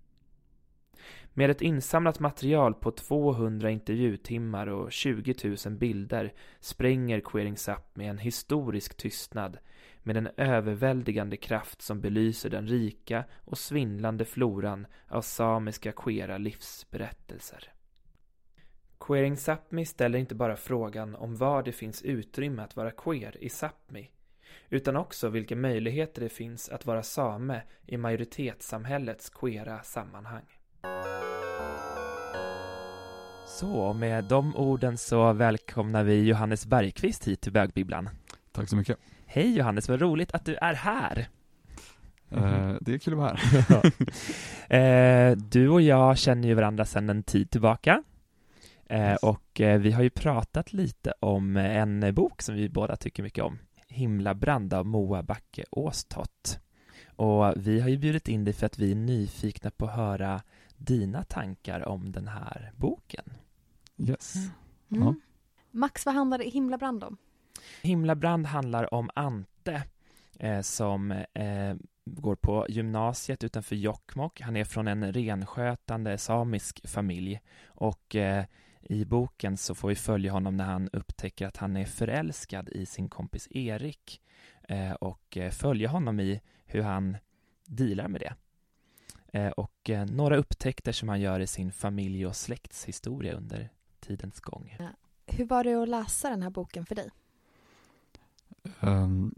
Med 1.33 1.49
ett 1.49 1.61
insamlat 1.61 2.19
material 2.19 2.73
på 2.73 2.91
200 2.91 3.69
intervjutimmar 3.69 4.67
och 4.67 4.91
20 4.91 5.55
000 5.65 5.73
bilder 5.77 6.33
spränger 6.59 7.19
Queering 7.19 7.57
Sap 7.57 7.95
med 7.95 8.09
en 8.09 8.17
historisk 8.17 8.97
tystnad 8.97 9.57
med 10.03 10.17
en 10.17 10.29
överväldigande 10.37 11.37
kraft 11.37 11.81
som 11.81 12.01
belyser 12.01 12.49
den 12.49 12.67
rika 12.67 13.23
och 13.45 13.57
svindlande 13.57 14.25
floran 14.25 14.87
av 15.07 15.21
samiska 15.21 15.91
queera 15.91 16.37
livsberättelser. 16.37 17.73
Queering 18.99 19.35
Sápmi 19.35 19.85
ställer 19.85 20.19
inte 20.19 20.35
bara 20.35 20.55
frågan 20.55 21.15
om 21.15 21.35
var 21.35 21.63
det 21.63 21.71
finns 21.71 22.01
utrymme 22.01 22.63
att 22.63 22.75
vara 22.75 22.91
queer 22.91 23.43
i 23.43 23.47
Sápmi, 23.47 24.07
utan 24.69 24.95
också 24.95 25.29
vilka 25.29 25.55
möjligheter 25.55 26.21
det 26.21 26.29
finns 26.29 26.69
att 26.69 26.85
vara 26.85 27.03
same 27.03 27.61
i 27.85 27.97
majoritetssamhällets 27.97 29.29
queera 29.29 29.83
sammanhang. 29.83 30.45
Så, 33.47 33.93
med 33.93 34.23
de 34.23 34.55
orden 34.55 34.97
så 34.97 35.33
välkomnar 35.33 36.03
vi 36.03 36.27
Johannes 36.27 36.65
Bergqvist 36.65 37.27
hit 37.27 37.41
till 37.41 37.51
Bögbibblan. 37.51 38.09
Tack 38.51 38.69
så 38.69 38.75
mycket. 38.75 38.97
Hej 39.33 39.57
Johannes, 39.57 39.89
vad 39.89 40.01
roligt 40.01 40.31
att 40.31 40.45
du 40.45 40.55
är 40.55 40.73
här. 40.73 41.29
Uh, 42.31 42.77
det 42.81 42.93
är 42.93 42.97
kul 42.97 43.13
att 43.13 43.19
vara 43.19 43.35
här. 43.35 45.31
uh, 45.31 45.37
du 45.51 45.69
och 45.69 45.81
jag 45.81 46.17
känner 46.17 46.47
ju 46.47 46.53
varandra 46.53 46.85
sedan 46.85 47.09
en 47.09 47.23
tid 47.23 47.51
tillbaka. 47.51 48.03
Uh, 48.93 49.13
och 49.13 49.51
vi 49.55 49.91
har 49.91 50.03
ju 50.03 50.09
pratat 50.09 50.73
lite 50.73 51.13
om 51.19 51.57
en 51.57 52.13
bok 52.15 52.41
som 52.41 52.55
vi 52.55 52.69
båda 52.69 52.95
tycker 52.95 53.23
mycket 53.23 53.43
om. 53.43 53.59
Himlabrand 53.87 54.73
av 54.73 54.85
Moa 54.85 55.23
Backe 55.23 55.65
Åstott. 55.71 56.59
Och 57.15 57.53
vi 57.55 57.79
har 57.79 57.89
ju 57.89 57.97
bjudit 57.97 58.27
in 58.27 58.43
dig 58.43 58.53
för 58.53 58.65
att 58.65 58.79
vi 58.79 58.91
är 58.91 58.95
nyfikna 58.95 59.71
på 59.71 59.85
att 59.85 59.95
höra 59.95 60.41
dina 60.77 61.23
tankar 61.23 61.87
om 61.87 62.11
den 62.11 62.27
här 62.27 62.71
boken. 62.75 63.33
Yes. 63.97 64.35
Mm. 64.91 65.03
Ja. 65.03 65.15
Max, 65.71 66.05
vad 66.05 66.15
handlar 66.15 66.39
Himlabrand 66.39 67.03
om? 67.03 67.17
Himlabrand 67.81 68.45
handlar 68.45 68.93
om 68.93 69.09
Ante 69.15 69.83
eh, 70.39 70.61
som 70.61 71.11
eh, 71.11 71.75
går 72.05 72.35
på 72.35 72.65
gymnasiet 72.69 73.43
utanför 73.43 73.75
Jokkmokk. 73.75 74.41
Han 74.41 74.55
är 74.55 74.63
från 74.63 74.87
en 74.87 75.13
renskötande 75.13 76.17
samisk 76.17 76.87
familj 76.87 77.41
och 77.65 78.15
eh, 78.15 78.45
i 78.81 79.05
boken 79.05 79.57
så 79.57 79.75
får 79.75 79.89
vi 79.89 79.95
följa 79.95 80.31
honom 80.31 80.57
när 80.57 80.65
han 80.65 80.89
upptäcker 80.93 81.47
att 81.47 81.57
han 81.57 81.77
är 81.77 81.85
förälskad 81.85 82.69
i 82.69 82.85
sin 82.85 83.09
kompis 83.09 83.47
Erik 83.51 84.21
eh, 84.67 84.91
och 84.91 85.37
eh, 85.37 85.51
följa 85.51 85.89
honom 85.89 86.19
i 86.19 86.41
hur 86.65 86.81
han 86.81 87.17
dealar 87.65 88.07
med 88.07 88.21
det. 88.21 88.33
Eh, 89.39 89.49
och 89.49 89.89
eh, 89.89 90.05
några 90.05 90.37
upptäckter 90.37 90.91
som 90.91 91.09
han 91.09 91.21
gör 91.21 91.39
i 91.39 91.47
sin 91.47 91.71
familj 91.71 92.25
och 92.25 92.35
släktshistoria 92.35 93.33
under 93.33 93.69
tidens 93.99 94.39
gång. 94.39 94.77
Hur 95.25 95.45
var 95.45 95.63
det 95.63 95.73
att 95.73 95.89
läsa 95.89 96.29
den 96.29 96.43
här 96.43 96.49
boken 96.49 96.85
för 96.85 96.95
dig? 96.95 97.09
Um, 98.79 99.33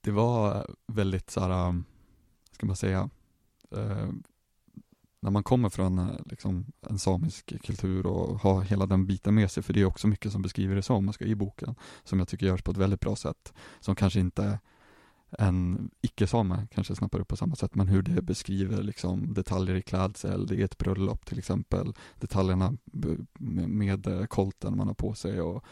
det 0.00 0.10
var 0.10 0.66
väldigt 0.86 1.30
så 1.30 1.40
här, 1.40 1.68
ehm, 1.68 1.84
ska 2.52 2.66
man 2.66 2.76
säga, 2.76 3.10
uh, 3.76 4.10
när 5.20 5.30
man 5.30 5.44
kommer 5.44 5.68
från 5.68 5.98
eh, 5.98 6.16
liksom, 6.26 6.66
en 6.80 6.98
samisk 6.98 7.62
kultur 7.62 8.06
och 8.06 8.40
har 8.40 8.62
hela 8.62 8.86
den 8.86 9.06
biten 9.06 9.34
med 9.34 9.50
sig, 9.50 9.62
för 9.62 9.72
det 9.72 9.80
är 9.80 9.84
också 9.84 10.08
mycket 10.08 10.32
som 10.32 10.42
beskriver 10.42 10.74
det 10.74 10.82
samiska 10.82 11.24
i 11.24 11.34
boken, 11.34 11.74
som 12.04 12.18
jag 12.18 12.28
tycker 12.28 12.46
görs 12.46 12.62
på 12.62 12.70
ett 12.70 12.76
väldigt 12.76 13.00
bra 13.00 13.16
sätt, 13.16 13.52
som 13.80 13.94
kanske 13.94 14.20
inte 14.20 14.58
en 15.30 15.90
icke-same 16.00 16.66
kanske 16.74 16.94
snappar 16.94 17.20
upp 17.20 17.28
på 17.28 17.36
samma 17.36 17.56
sätt, 17.56 17.74
men 17.74 17.88
hur 17.88 18.02
det 18.02 18.22
beskriver 18.22 18.82
liksom 18.82 19.34
detaljer 19.34 19.74
i 19.74 19.82
klädsel, 19.82 20.46
det 20.46 20.60
är 20.60 20.64
ett 20.64 20.78
bröllop 20.78 21.26
till 21.26 21.38
exempel, 21.38 21.94
detaljerna 22.20 22.76
med 23.68 24.06
eh, 24.06 24.24
kolten 24.24 24.76
man 24.76 24.86
har 24.86 24.94
på 24.94 25.14
sig 25.14 25.40
och 25.40 25.64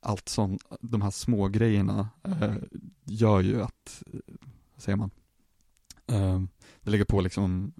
allt 0.00 0.28
sånt, 0.28 0.62
de 0.80 1.02
här 1.02 1.10
små 1.10 1.48
grejerna 1.48 2.08
eh, 2.24 2.54
gör 3.04 3.40
ju 3.40 3.62
att, 3.62 4.02
säger 4.76 4.96
man, 4.96 5.10
eh, 6.06 6.42
det 6.80 6.90
lägger 6.90 7.04
på 7.04 7.20
liksom 7.20 7.72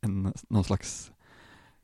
en, 0.00 0.32
någon 0.48 0.64
slags 0.64 1.12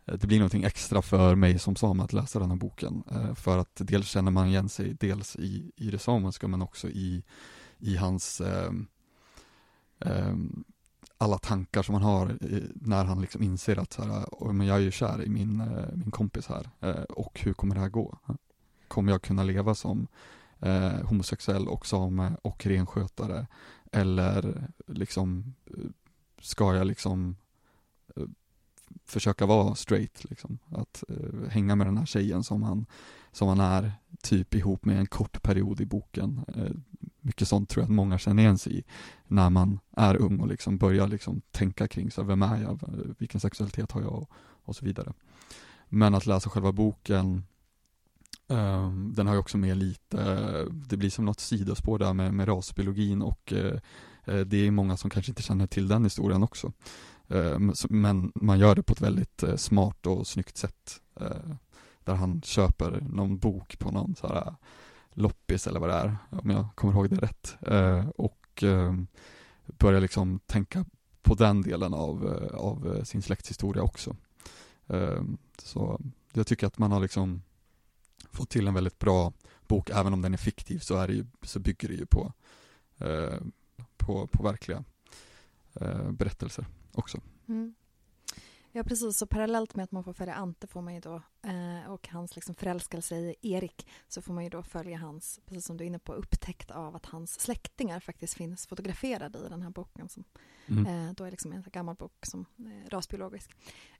eh, 0.05 0.15
det 0.15 0.27
blir 0.27 0.39
någonting 0.39 0.65
extra 0.65 1.03
för 1.03 1.35
mig 1.35 1.59
som 1.59 1.77
same 1.77 2.03
att 2.03 2.13
läsa 2.13 2.39
den 2.39 2.51
här 2.51 2.57
boken. 2.57 3.03
Eh, 3.11 3.35
för 3.35 3.59
att 3.59 3.75
dels 3.75 4.09
känner 4.09 4.31
man 4.31 4.47
igen 4.47 4.69
sig 4.69 4.95
dels 5.01 5.37
i, 5.37 5.73
i 5.77 5.91
det 5.91 5.99
samiska 5.99 6.49
men 6.49 6.63
också 6.63 6.89
i, 6.89 7.23
i 7.79 7.97
hans 7.97 8.41
eh, 8.41 8.73
eh, 10.01 10.37
alla 11.19 11.39
tankar 11.39 11.83
som 11.83 11.95
han 11.95 12.05
har 12.05 12.39
när 12.75 13.05
han 13.05 13.21
liksom 13.21 13.43
inser 13.43 13.79
att 13.79 13.93
så 13.93 14.03
här, 14.03 14.53
men 14.53 14.67
jag 14.67 14.77
är 14.77 14.81
ju 14.81 14.91
kär 14.91 15.23
i 15.23 15.29
min, 15.29 15.63
min 15.95 16.11
kompis 16.11 16.47
här 16.47 16.71
och 17.09 17.41
hur 17.41 17.53
kommer 17.53 17.75
det 17.75 17.81
här 17.81 17.89
gå? 17.89 18.19
Kommer 18.95 19.13
jag 19.13 19.23
kunna 19.23 19.43
leva 19.43 19.75
som 19.75 20.07
eh, 20.61 21.03
homosexuell 21.05 21.69
och 21.69 21.87
same 21.87 22.37
och 22.43 22.67
renskötare? 22.67 23.47
Eller 23.93 24.69
liksom 24.87 25.55
eh, 25.67 25.85
ska 26.41 26.75
jag 26.75 26.87
liksom 26.87 27.37
eh, 28.17 28.23
försöka 29.05 29.47
vara 29.47 29.75
straight 29.75 30.25
liksom. 30.25 30.59
Att 30.71 31.05
eh, 31.09 31.49
hänga 31.51 31.77
med 31.77 31.87
den 31.87 31.99
här 31.99 32.07
tjejen 32.07 32.45
som 32.45 32.63
han, 32.63 32.87
som 33.33 33.49
han 33.49 33.61
är 33.61 33.93
typ 34.23 34.55
ihop 34.55 34.85
med 34.85 34.99
en 34.99 35.07
kort 35.07 35.43
period 35.43 35.81
i 35.81 35.87
boken. 35.87 36.41
Eh, 36.57 36.77
mycket 37.21 37.49
sånt 37.49 37.69
tror 37.69 37.83
jag 37.83 37.91
att 37.91 37.97
många 37.97 38.19
känner 38.19 38.43
igen 38.43 38.59
sig 38.59 38.79
i 38.79 38.85
när 39.27 39.51
man 39.51 39.81
är 39.97 40.17
ung 40.17 40.41
och 40.41 40.49
liksom 40.49 40.79
börjar 40.79 41.09
liksom 41.09 41.41
tänka 41.51 41.89
kring 41.89 42.11
så 42.11 42.21
här, 42.21 42.29
vem 42.29 42.43
är 42.43 42.63
jag, 42.63 42.81
vilken 43.19 43.41
sexualitet 43.41 43.93
har 43.93 44.03
jag 44.03 44.13
och, 44.13 44.31
och 44.65 44.77
så 44.77 44.85
vidare. 44.85 45.13
Men 45.89 46.15
att 46.15 46.27
läsa 46.27 46.51
själva 46.51 46.73
boken 46.73 47.43
um, 48.49 49.13
den 49.15 49.27
har 49.27 49.35
ju 49.35 49.41
också 49.41 49.59
med 49.59 49.77
lite, 49.77 50.67
det 50.71 50.97
blir 50.97 51.11
som 51.11 51.25
något 51.25 51.41
sidospår 51.41 51.99
där 51.99 52.13
med, 52.13 52.35
med 52.35 52.49
rasbiologin 52.49 53.23
och 53.23 53.53
uh, 53.53 53.75
det 54.47 54.57
är 54.57 54.71
många 54.71 54.97
som 54.97 55.11
kanske 55.11 55.31
inte 55.31 55.43
känner 55.43 55.67
till 55.67 55.89
den 55.89 56.05
historien 56.05 56.43
också. 56.43 56.73
Uh, 57.35 57.73
men 57.89 58.33
man 58.35 58.59
gör 58.59 58.75
det 58.75 58.83
på 58.83 58.93
ett 58.93 59.01
väldigt 59.01 59.43
eh, 59.43 59.57
smart 59.57 60.07
och 60.07 60.27
snyggt 60.27 60.57
sätt. 60.57 61.01
Uh, 61.21 61.55
där 62.05 62.15
han 62.15 62.43
köper 62.43 63.01
någon 63.01 63.39
bok 63.39 63.79
på 63.79 63.91
någon 63.91 64.15
så 64.15 64.27
här 64.29 64.55
loppis 65.13 65.67
eller 65.67 65.81
vad 65.81 65.89
det 65.89 65.95
är, 65.95 66.17
om 66.31 66.51
jag 66.51 66.67
kommer 66.75 66.95
ihåg 66.95 67.11
det 67.11 67.17
rätt. 67.17 67.57
Och 68.17 68.63
ehm, 68.63 69.07
börjar 69.67 70.01
liksom 70.01 70.41
tänka 70.47 70.85
på 71.23 71.35
den 71.35 71.63
delen 71.63 71.95
av, 71.95 72.49
av 72.55 73.05
sin 73.05 73.23
släkthistoria 73.23 73.83
också. 73.83 74.17
Så 75.59 76.01
jag 76.33 76.47
tycker 76.47 76.67
att 76.67 76.79
man 76.79 76.93
har 76.93 77.01
liksom 77.01 77.43
fått 78.35 78.51
till 78.51 78.69
en 78.69 78.75
väldigt 78.75 78.99
bra 78.99 79.33
bok, 79.67 79.91
även 79.91 80.13
om 80.13 80.23
den 80.23 80.33
är 80.33 80.39
fiktiv 80.39 80.79
så, 80.79 80.97
är 80.97 81.09
det 81.09 81.15
ju, 81.15 81.27
så 81.43 81.61
bygger 81.61 81.89
det 81.89 81.95
ju 81.95 82.07
på, 82.07 82.33
eh, 82.99 83.39
på, 83.97 84.27
på 84.27 84.43
verkliga 84.43 84.85
eh, 85.75 86.11
berättelser 86.11 86.67
också. 86.93 87.21
Mm. 87.49 87.75
Ja, 88.77 88.85
precis. 88.85 89.19
Så 89.19 89.27
parallellt 89.27 89.77
med 89.77 89.85
att 89.85 89.93
man 89.93 90.05
får 90.05 90.13
följa 90.13 90.35
Ante 90.35 90.67
får 90.67 90.83
man 90.83 90.95
ju 90.95 91.01
då, 91.01 91.23
eh, 91.43 91.91
och 91.91 92.09
hans 92.09 92.35
liksom 92.35 92.55
förälskelse 92.55 93.17
i 93.17 93.37
Erik 93.43 93.87
så 94.09 94.23
får 94.23 94.35
man 94.35 94.45
ju 94.45 94.51
då 94.51 94.63
följa 94.63 94.99
hans, 94.99 95.41
precis 95.47 95.67
som 95.67 95.77
du 95.77 95.85
är 95.85 95.87
inne 95.87 95.99
på, 95.99 96.13
upptäckt 96.13 96.71
av 96.71 96.97
att 96.97 97.07
hans 97.07 97.41
släktingar 97.41 98.01
faktiskt 98.01 98.35
finns 98.35 98.67
fotograferade 98.67 99.39
i 99.39 99.49
den 99.49 99.63
här 99.63 99.71
boken 99.71 100.09
som 100.09 100.25
mm. 100.67 100.87
eh, 100.87 101.15
då 101.15 101.25
är 101.25 101.31
liksom 101.31 101.53
en 101.53 101.65
gammal 101.73 101.95
bok 101.97 102.27
som 102.27 102.47
eh, 102.59 102.91
rasbiologisk. 102.91 103.51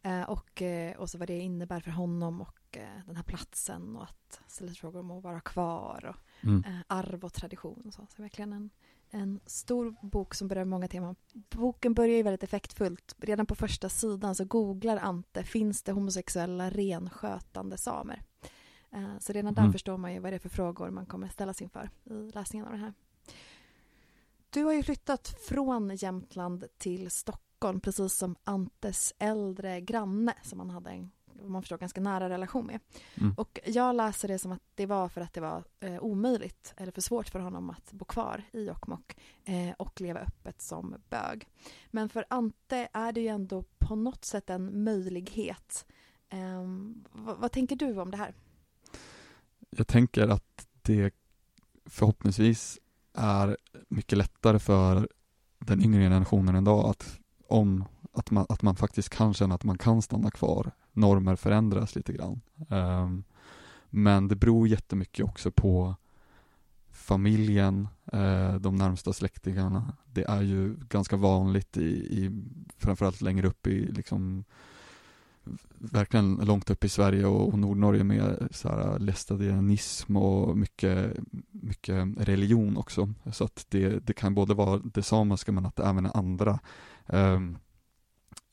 Eh, 0.03 0.23
och, 0.23 0.63
eh, 0.63 0.97
och 0.97 1.11
så 1.11 1.19
vad 1.19 1.29
det 1.29 1.39
innebär 1.39 1.81
för 1.81 1.91
honom 1.91 2.41
och 2.41 2.77
eh, 2.77 3.07
den 3.07 3.17
här 3.17 3.23
platsen 3.23 3.97
och 3.97 4.03
att 4.05 4.41
ställa 4.47 4.73
frågor 4.73 5.01
om 5.01 5.11
att 5.11 5.25
vara 5.25 5.41
kvar 5.41 6.05
och 6.05 6.47
mm. 6.49 6.65
arv 6.87 7.25
och 7.25 7.33
tradition 7.33 7.83
och 7.87 7.95
så. 7.95 8.07
Så 8.17 8.23
verkligen 8.23 8.53
en 8.53 8.71
en 9.15 9.41
stor 9.47 9.95
bok 10.03 10.35
som 10.35 10.49
berör 10.49 10.65
många 10.65 10.89
teman. 10.89 11.17
Boken 11.33 11.95
börjar 11.95 12.17
ju 12.17 12.23
väldigt 12.23 12.43
effektfullt. 12.43 13.15
Redan 13.19 13.47
på 13.47 13.55
första 13.55 13.89
sidan 13.89 14.35
så 14.35 14.45
googlar 14.45 14.97
Ante, 14.97 15.45
finns 15.45 15.83
det 15.83 15.93
homosexuella 15.93 16.71
renskötande 16.71 17.77
samer? 17.77 18.23
Eh, 18.91 19.19
så 19.21 19.33
redan 19.33 19.55
där 19.55 19.63
mm. 19.63 19.73
förstår 19.73 19.97
man 19.97 20.13
ju 20.13 20.19
vad 20.19 20.33
det 20.33 20.37
är 20.37 20.39
för 20.39 20.49
frågor 20.49 20.91
man 20.91 21.07
kommer 21.07 21.29
ställas 21.29 21.63
inför 21.63 21.91
i 22.05 22.31
läsningen 22.33 22.67
av 22.67 22.73
det 22.73 22.79
här. 22.79 22.95
Du 24.51 24.65
har 24.65 24.73
ju 24.73 24.83
flyttat 24.83 25.29
från 25.49 25.97
Jämtland 25.97 26.65
till 26.79 27.11
Stockholm 27.11 27.81
precis 27.81 28.15
som 28.15 28.37
Antes 28.45 29.15
äldre 29.19 29.81
granne 29.81 30.35
som 30.43 30.59
han 30.59 30.71
hade 30.71 30.91
en 30.91 31.11
man 31.49 31.63
förstår, 31.63 31.79
ganska 31.79 32.01
nära 32.01 32.29
relation 32.29 32.67
med. 32.67 32.81
Mm. 33.15 33.35
Och 33.37 33.59
jag 33.67 33.97
läser 33.97 34.29
det 34.29 34.39
som 34.39 34.53
att 34.53 34.63
det 34.75 34.87
var 34.87 35.09
för 35.09 35.21
att 35.21 35.33
det 35.33 35.41
var 35.41 35.65
eh, 35.81 35.99
omöjligt 35.99 36.75
eller 36.77 36.93
för 36.93 37.01
svårt 37.01 37.29
för 37.29 37.39
honom 37.39 37.71
att 37.71 37.93
bo 37.93 38.05
kvar 38.05 38.43
i 38.53 38.67
Jokkmokk 38.67 39.17
eh, 39.45 39.71
och 39.79 40.01
leva 40.01 40.21
öppet 40.21 40.63
som 40.63 40.95
bög. 41.11 41.49
Men 41.91 42.09
för 42.09 42.25
Ante 42.31 42.89
är 42.93 43.13
det 43.13 43.21
ju 43.21 43.29
ändå 43.29 43.65
på 43.79 43.97
något 43.97 44.25
sätt 44.25 44.51
en 44.51 44.85
möjlighet. 44.85 45.87
Eh, 46.29 46.63
vad, 47.13 47.39
vad 47.39 47.53
tänker 47.53 47.77
du 47.77 48.01
om 48.01 48.11
det 48.11 48.17
här? 48.17 48.35
Jag 49.71 49.87
tänker 49.87 50.29
att 50.29 50.67
det 50.83 51.15
förhoppningsvis 51.87 52.79
är 53.13 53.57
mycket 53.89 54.19
lättare 54.19 54.59
för 54.59 55.09
den 55.59 55.83
yngre 55.83 56.01
generationen 56.01 56.57
idag 56.57 56.91
att 56.91 57.21
om 57.49 57.85
att 58.15 58.31
man, 58.31 58.47
att 58.49 58.63
man 58.63 58.77
faktiskt 58.77 59.09
kan 59.09 59.35
känna 59.35 59.55
att 59.55 59.65
man 59.65 59.79
kan 59.79 60.03
stanna 60.03 60.31
kvar 60.31 60.71
normer 60.95 61.37
förändras 61.37 61.97
lite 61.97 62.13
grann. 62.13 62.41
Um, 62.69 63.25
men 63.91 64.29
det 64.29 64.37
beror 64.37 64.69
jättemycket 64.69 65.25
också 65.25 65.51
på 65.51 65.95
familjen, 66.91 67.89
eh, 68.13 68.55
de 68.55 68.77
närmsta 68.77 69.13
släktingarna. 69.13 69.93
Det 70.13 70.25
är 70.25 70.43
ju 70.43 70.77
ganska 70.89 71.17
vanligt 71.17 71.77
i, 71.77 71.91
i 71.91 72.43
framförallt 72.79 73.21
längre 73.21 73.47
upp 73.47 73.67
i 73.67 73.93
liksom 73.93 74.45
verkligen 75.79 76.35
långt 76.35 76.71
upp 76.71 76.85
i 76.85 76.89
Sverige 76.89 77.27
och, 77.27 77.49
och 77.49 77.59
Nordnorge 77.59 78.05
med 78.05 78.49
så 78.51 78.69
här 78.69 78.99
lästadianism 78.99 80.17
och 80.17 80.59
mycket, 80.59 81.17
mycket 81.51 82.09
religion 82.19 82.77
också. 82.77 83.13
Så 83.33 83.45
att 83.45 83.67
det, 83.69 84.07
det 84.07 84.13
kan 84.13 84.35
både 84.35 84.55
vara 84.55 84.79
det 84.79 85.03
samiska 85.03 85.53
men 85.53 85.67
att 85.67 85.77
det 85.77 85.85
även 85.85 86.07
är 86.07 86.17
andra 86.17 86.59
eh, 87.07 87.41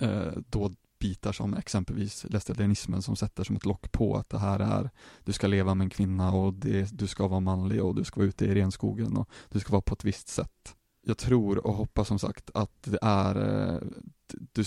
eh, 0.01 0.33
då 0.49 0.71
bitar 1.01 1.31
som 1.31 1.53
exempelvis 1.53 2.25
lästadianismen 2.29 3.01
som 3.01 3.15
sätter 3.15 3.43
som 3.43 3.55
ett 3.55 3.65
lock 3.65 3.91
på 3.91 4.15
att 4.15 4.29
det 4.29 4.39
här 4.39 4.59
är, 4.59 4.89
du 5.23 5.33
ska 5.33 5.47
leva 5.47 5.75
med 5.75 5.85
en 5.85 5.89
kvinna 5.89 6.31
och 6.31 6.53
det, 6.53 6.97
du 6.97 7.07
ska 7.07 7.27
vara 7.27 7.39
manlig 7.39 7.83
och 7.83 7.95
du 7.95 8.03
ska 8.03 8.19
vara 8.19 8.27
ute 8.27 8.45
i 8.45 8.55
renskogen 8.55 9.17
och 9.17 9.29
du 9.49 9.59
ska 9.59 9.71
vara 9.71 9.81
på 9.81 9.93
ett 9.93 10.03
visst 10.03 10.27
sätt. 10.27 10.75
Jag 11.01 11.17
tror 11.17 11.67
och 11.67 11.73
hoppas 11.73 12.07
som 12.07 12.19
sagt 12.19 12.49
att 12.53 12.83
det 12.83 12.99
är, 13.01 13.35
eh, 13.35 13.79
du, 14.27 14.63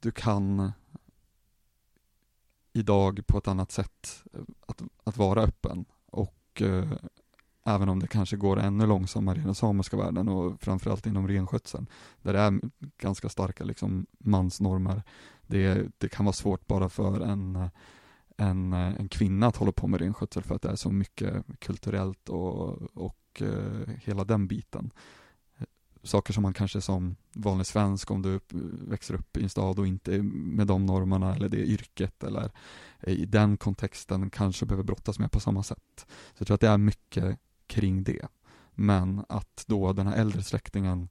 du 0.00 0.10
kan 0.10 0.72
idag 2.72 3.26
på 3.26 3.38
ett 3.38 3.48
annat 3.48 3.72
sätt 3.72 4.24
eh, 4.32 4.40
att, 4.66 4.82
att 5.04 5.16
vara 5.16 5.42
öppen 5.42 5.84
och 6.06 6.62
eh, 6.62 6.92
även 7.64 7.88
om 7.88 8.00
det 8.00 8.06
kanske 8.06 8.36
går 8.36 8.58
ännu 8.58 8.86
långsammare 8.86 9.38
i 9.38 9.42
den 9.42 9.54
samiska 9.54 9.96
världen 9.96 10.28
och 10.28 10.60
framförallt 10.60 11.06
inom 11.06 11.28
renskötseln 11.28 11.86
där 12.22 12.32
det 12.32 12.40
är 12.40 12.60
ganska 12.98 13.28
starka 13.28 13.64
liksom 13.64 14.06
mansnormer 14.18 15.02
det, 15.50 15.88
det 15.98 16.08
kan 16.08 16.24
vara 16.24 16.32
svårt 16.32 16.66
bara 16.66 16.88
för 16.88 17.20
en, 17.20 17.68
en, 18.36 18.72
en 18.72 19.08
kvinna 19.08 19.46
att 19.46 19.56
hålla 19.56 19.72
på 19.72 19.86
med 19.86 20.00
renskötsel 20.00 20.42
för 20.42 20.54
att 20.54 20.62
det 20.62 20.70
är 20.70 20.76
så 20.76 20.90
mycket 20.90 21.44
kulturellt 21.58 22.28
och, 22.28 22.82
och 22.96 23.42
eh, 23.42 23.94
hela 24.02 24.24
den 24.24 24.46
biten. 24.46 24.90
Saker 26.02 26.32
som 26.32 26.42
man 26.42 26.54
kanske 26.54 26.80
som 26.80 27.16
vanlig 27.32 27.66
svensk, 27.66 28.10
om 28.10 28.22
du 28.22 28.40
växer 28.88 29.14
upp 29.14 29.36
i 29.36 29.42
en 29.42 29.48
stad 29.48 29.78
och 29.78 29.86
inte 29.86 30.22
med 30.22 30.66
de 30.66 30.86
normerna 30.86 31.34
eller 31.34 31.48
det 31.48 31.66
yrket 31.66 32.24
eller 32.24 32.50
i 33.02 33.26
den 33.26 33.56
kontexten 33.56 34.30
kanske 34.30 34.66
behöver 34.66 34.84
brottas 34.84 35.18
med 35.18 35.32
på 35.32 35.40
samma 35.40 35.62
sätt. 35.62 36.06
Så 36.06 36.36
jag 36.38 36.46
tror 36.46 36.54
att 36.54 36.60
det 36.60 36.68
är 36.68 36.78
mycket 36.78 37.38
kring 37.70 38.04
det. 38.04 38.26
Men 38.74 39.24
att 39.28 39.64
då 39.66 39.92
den 39.92 40.06
här 40.06 40.16
äldre 40.16 40.42
släktingen 40.42 41.08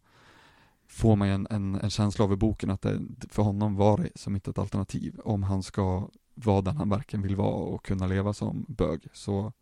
får 0.88 1.16
man 1.16 1.28
en, 1.28 1.48
en, 1.50 1.76
en, 1.76 1.90
känsla 1.90 2.26
av 2.26 2.34
i 2.34 2.36
boken 2.36 2.70
att 2.70 2.82
det 2.82 3.00
för 3.30 3.44
honom 3.44 3.76
var 3.76 3.98
det 3.98 4.10
som 4.16 4.36
inte 4.36 4.50
ett 4.50 4.58
alternativ. 4.58 5.20
Om 5.24 5.44
han 5.44 5.64
ska 5.64 6.10
vara 6.34 6.62
den 6.62 6.78
han 6.78 6.90
verkligen 6.90 7.24
vill 7.24 7.36
vara 7.36 7.56
och 7.56 7.86
kunna 7.86 8.08
leva 8.08 8.34
som 8.34 8.66
bög 8.68 9.08
så 9.14 9.54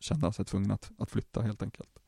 kände 0.00 0.26
han 0.26 0.32
sig 0.32 0.44
tvungen 0.44 0.70
att, 0.70 0.90
att 0.98 1.10
flytta 1.10 1.42
helt 1.42 1.62
enkelt. 1.62 1.98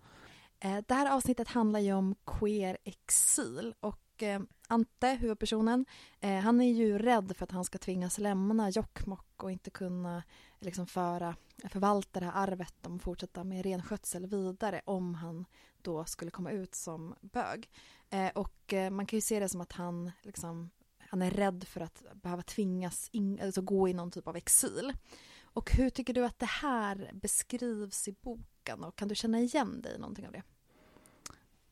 Eh, 0.60 0.78
det 0.88 0.94
här 0.94 1.16
avsnittet 1.16 1.48
handlar 1.48 1.80
ju 1.80 1.92
om 1.92 2.14
queer 2.26 2.78
exil 2.84 3.74
och 3.80 4.00
och 4.16 4.22
eh, 4.22 4.40
Ante, 4.68 5.08
huvudpersonen, 5.08 5.86
eh, 6.20 6.38
han 6.38 6.60
är 6.60 6.72
ju 6.72 6.98
rädd 6.98 7.36
för 7.36 7.44
att 7.44 7.50
han 7.50 7.64
ska 7.64 7.78
tvingas 7.78 8.18
lämna 8.18 8.70
Jokkmokk 8.70 9.42
och 9.42 9.52
inte 9.52 9.70
kunna 9.70 10.22
liksom 10.60 10.86
föra, 10.86 11.36
förvalta 11.68 12.20
det 12.20 12.26
här 12.26 12.42
arvet 12.42 12.86
och 12.86 13.02
fortsätta 13.02 13.44
med 13.44 13.64
renskötsel 13.64 14.26
vidare 14.26 14.80
om 14.84 15.14
han 15.14 15.44
då 15.82 16.04
skulle 16.04 16.30
komma 16.30 16.50
ut 16.50 16.74
som 16.74 17.14
bög. 17.20 17.70
Eh, 18.10 18.30
och 18.34 18.72
eh, 18.72 18.90
man 18.90 19.06
kan 19.06 19.16
ju 19.16 19.20
se 19.20 19.40
det 19.40 19.48
som 19.48 19.60
att 19.60 19.72
han 19.72 20.10
liksom 20.22 20.70
han 20.98 21.22
är 21.22 21.30
rädd 21.30 21.64
för 21.64 21.80
att 21.80 22.02
behöva 22.14 22.42
tvingas 22.42 23.08
in, 23.12 23.40
alltså 23.42 23.62
gå 23.62 23.88
i 23.88 23.92
någon 23.92 24.10
typ 24.10 24.28
av 24.28 24.36
exil. 24.36 24.92
Och 25.42 25.72
hur 25.72 25.90
tycker 25.90 26.14
du 26.14 26.24
att 26.24 26.38
det 26.38 26.46
här 26.46 27.10
beskrivs 27.14 28.08
i 28.08 28.12
boken 28.20 28.84
och 28.84 28.96
kan 28.96 29.08
du 29.08 29.14
känna 29.14 29.40
igen 29.40 29.82
dig 29.82 29.94
i 29.94 29.98
någonting 29.98 30.26
av 30.26 30.32
det? 30.32 30.42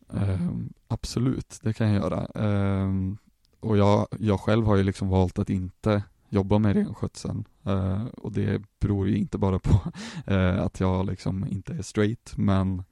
Um, 0.06 0.63
absolut, 0.94 1.58
det 1.62 1.72
kan 1.72 1.92
jag 1.92 2.02
göra. 2.02 2.26
Um, 2.34 3.18
och 3.60 3.76
jag, 3.78 4.06
jag 4.18 4.40
själv 4.40 4.66
har 4.66 4.76
ju 4.76 4.82
liksom 4.82 5.08
valt 5.08 5.38
att 5.38 5.50
inte 5.50 6.02
jobba 6.28 6.58
med 6.58 6.76
renskötseln 6.76 7.44
uh, 7.66 8.06
och 8.06 8.32
det 8.32 8.62
beror 8.80 9.08
ju 9.08 9.16
inte 9.16 9.38
bara 9.38 9.58
på 9.58 9.92
uh, 10.30 10.62
att 10.64 10.80
jag 10.80 11.06
liksom 11.06 11.46
inte 11.46 11.72
är 11.74 11.82
straight 11.82 12.36
men 12.36 12.82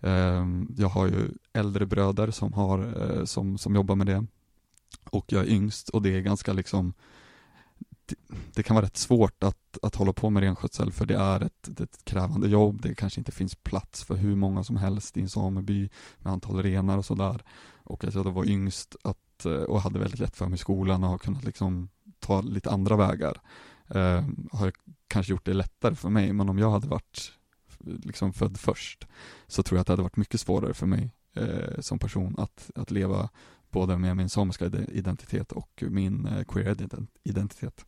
um, 0.00 0.74
jag 0.78 0.88
har 0.88 1.06
ju 1.06 1.28
äldre 1.52 1.86
bröder 1.86 2.30
som, 2.30 2.52
har, 2.52 2.78
uh, 2.78 3.24
som, 3.24 3.58
som 3.58 3.74
jobbar 3.74 3.94
med 3.94 4.06
det 4.06 4.26
och 5.10 5.32
jag 5.32 5.42
är 5.42 5.50
yngst 5.50 5.88
och 5.88 6.02
det 6.02 6.16
är 6.16 6.20
ganska 6.20 6.52
liksom 6.52 6.92
det, 8.54 8.62
kan 8.62 8.76
vara 8.76 8.86
rätt 8.86 8.96
svårt 8.96 9.42
att, 9.42 9.78
att 9.82 9.94
hålla 9.94 10.12
på 10.12 10.30
med 10.30 10.42
renskötsel 10.42 10.92
för 10.92 11.06
det 11.06 11.16
är 11.16 11.40
ett, 11.40 11.80
ett 11.80 12.04
krävande 12.04 12.48
jobb. 12.48 12.82
Det 12.82 12.94
kanske 12.94 13.20
inte 13.20 13.32
finns 13.32 13.54
plats 13.54 14.04
för 14.04 14.14
hur 14.14 14.36
många 14.36 14.64
som 14.64 14.76
helst 14.76 15.16
i 15.16 15.20
en 15.20 15.28
sameby 15.28 15.88
med 16.18 16.32
antal 16.32 16.62
renar 16.62 16.98
och 16.98 17.04
sådär. 17.04 17.42
Och 17.84 18.04
att 18.04 18.14
jag 18.14 18.24
då 18.24 18.30
var 18.30 18.48
yngst 18.48 18.96
att, 19.04 19.46
eh, 19.46 19.52
och 19.52 19.80
hade 19.80 19.98
väldigt 19.98 20.20
lätt 20.20 20.36
för 20.36 20.46
mig 20.46 20.54
i 20.54 20.58
skolan 20.58 21.04
och 21.04 21.10
har 21.10 21.18
kunnat 21.18 21.44
liksom 21.44 21.88
ta 22.18 22.40
lite 22.40 22.70
andra 22.70 22.96
vägar. 22.96 23.40
Eh, 23.88 24.24
har 24.52 24.72
kanske 25.08 25.32
gjort 25.32 25.44
det 25.44 25.54
lättare 25.54 25.94
för 25.94 26.08
mig, 26.08 26.32
men 26.32 26.48
om 26.48 26.58
jag 26.58 26.70
hade 26.70 26.88
varit 26.88 27.32
liksom 27.84 28.32
född 28.32 28.60
först 28.60 29.06
så 29.46 29.62
tror 29.62 29.76
jag 29.76 29.80
att 29.80 29.86
det 29.86 29.92
hade 29.92 30.02
varit 30.02 30.16
mycket 30.16 30.40
svårare 30.40 30.74
för 30.74 30.86
mig 30.86 31.10
eh, 31.36 31.80
som 31.80 31.98
person 31.98 32.34
att, 32.38 32.70
att 32.74 32.90
leva 32.90 33.28
både 33.70 33.98
med 33.98 34.16
min 34.16 34.28
samiska 34.28 34.66
identitet 34.88 35.52
och 35.52 35.84
min 35.88 36.26
eh, 36.26 36.44
queer 36.44 36.76
identitet. 37.22 37.86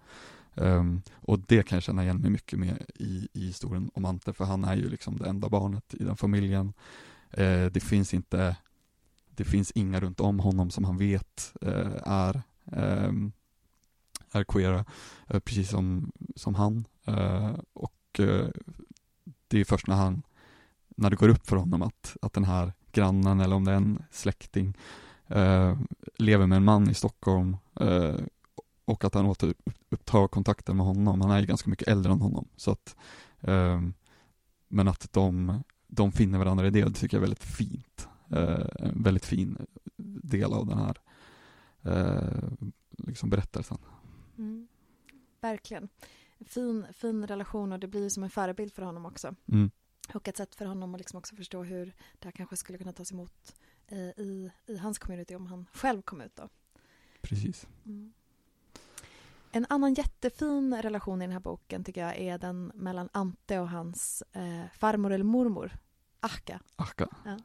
Um, 0.54 1.02
och 1.14 1.38
det 1.38 1.62
kan 1.62 1.76
jag 1.76 1.82
känna 1.82 2.02
igen 2.02 2.16
mig 2.16 2.30
mycket 2.30 2.58
med 2.58 2.86
i, 2.94 3.28
i 3.32 3.46
historien 3.46 3.90
om 3.94 4.04
Ante, 4.04 4.32
för 4.32 4.44
han 4.44 4.64
är 4.64 4.76
ju 4.76 4.88
liksom 4.88 5.18
det 5.18 5.28
enda 5.28 5.48
barnet 5.48 5.94
i 5.94 6.04
den 6.04 6.16
familjen. 6.16 6.72
Uh, 7.38 7.66
det 7.66 7.82
finns 7.82 8.14
inte, 8.14 8.56
det 9.30 9.44
finns 9.44 9.70
inga 9.70 10.00
runt 10.00 10.20
om 10.20 10.40
honom 10.40 10.70
som 10.70 10.84
han 10.84 10.96
vet 10.96 11.52
uh, 11.66 11.96
är, 12.04 12.42
um, 12.64 13.32
är 14.32 14.44
queera, 14.44 14.84
uh, 15.34 15.40
precis 15.40 15.70
som, 15.70 16.12
som 16.36 16.54
han. 16.54 16.84
och 17.72 18.20
det 19.48 19.60
är 19.60 19.64
först 19.64 19.86
när 19.86 19.96
han, 19.96 20.22
när 20.88 21.10
det 21.10 21.16
går 21.16 21.28
upp 21.28 21.46
för 21.46 21.56
honom 21.56 21.82
att, 21.82 22.16
att 22.22 22.32
den 22.32 22.44
här 22.44 22.72
grannen 22.92 23.40
eller 23.40 23.56
om 23.56 23.64
det 23.64 23.72
är 23.72 23.76
en 23.76 24.02
släkting 24.10 24.76
eh, 25.32 25.78
lever 26.18 26.46
med 26.46 26.56
en 26.56 26.64
man 26.64 26.90
i 26.90 26.94
Stockholm 26.94 27.56
eh, 27.80 28.16
och 28.84 29.04
att 29.04 29.14
han 29.14 29.26
återupptar 29.26 30.28
kontakten 30.28 30.76
med 30.76 30.86
honom. 30.86 31.20
Han 31.20 31.30
är 31.30 31.40
ju 31.40 31.46
ganska 31.46 31.70
mycket 31.70 31.88
äldre 31.88 32.12
än 32.12 32.20
honom. 32.20 32.48
Så 32.56 32.70
att, 32.70 32.96
eh, 33.40 33.80
men 34.68 34.88
att 34.88 35.12
de, 35.12 35.62
de 35.86 36.12
finner 36.12 36.38
varandra 36.38 36.66
i 36.66 36.70
det, 36.70 36.84
det 36.84 36.92
tycker 36.92 37.16
jag 37.16 37.20
är 37.20 37.28
väldigt 37.28 37.44
fint. 37.44 38.08
Eh, 38.30 38.66
en 38.78 39.02
väldigt 39.02 39.24
fin 39.24 39.66
del 40.22 40.52
av 40.52 40.66
den 40.66 40.78
här 40.78 40.98
eh, 41.82 42.48
liksom 42.98 43.30
berättelsen. 43.30 43.78
Mm. 44.38 44.68
Verkligen. 45.40 45.88
Fin, 46.46 46.86
fin 46.92 47.26
relation 47.26 47.72
och 47.72 47.78
det 47.78 47.86
blir 47.86 48.08
som 48.08 48.22
en 48.22 48.30
förebild 48.30 48.72
för 48.72 48.82
honom 48.82 49.06
också. 49.06 49.34
Mm. 49.48 49.70
Och 50.14 50.28
ett 50.28 50.36
sätt 50.36 50.54
för 50.54 50.64
honom 50.64 50.94
att 50.94 51.00
liksom 51.00 51.18
också 51.18 51.36
förstå 51.36 51.62
hur 51.62 51.86
det 52.18 52.24
här 52.24 52.32
kanske 52.32 52.56
skulle 52.56 52.78
kunna 52.78 52.92
tas 52.92 53.12
emot 53.12 53.54
i, 53.96 54.50
i 54.66 54.76
hans 54.76 54.98
community 54.98 55.34
om 55.34 55.46
han 55.46 55.66
själv 55.72 56.02
kom 56.02 56.20
ut 56.20 56.36
då. 56.36 56.48
Precis. 57.22 57.66
Mm. 57.86 58.12
En 59.52 59.66
annan 59.68 59.94
jättefin 59.94 60.82
relation 60.82 61.22
i 61.22 61.24
den 61.24 61.32
här 61.32 61.40
boken 61.40 61.84
tycker 61.84 62.00
jag 62.00 62.16
är 62.16 62.38
den 62.38 62.72
mellan 62.74 63.08
Ante 63.12 63.58
och 63.58 63.68
hans 63.68 64.22
eh, 64.32 64.64
farmor 64.74 65.12
eller 65.12 65.24
mormor, 65.24 65.78
Ahka. 66.20 66.60
Ahka. 66.76 67.08
Ja. 67.24 67.38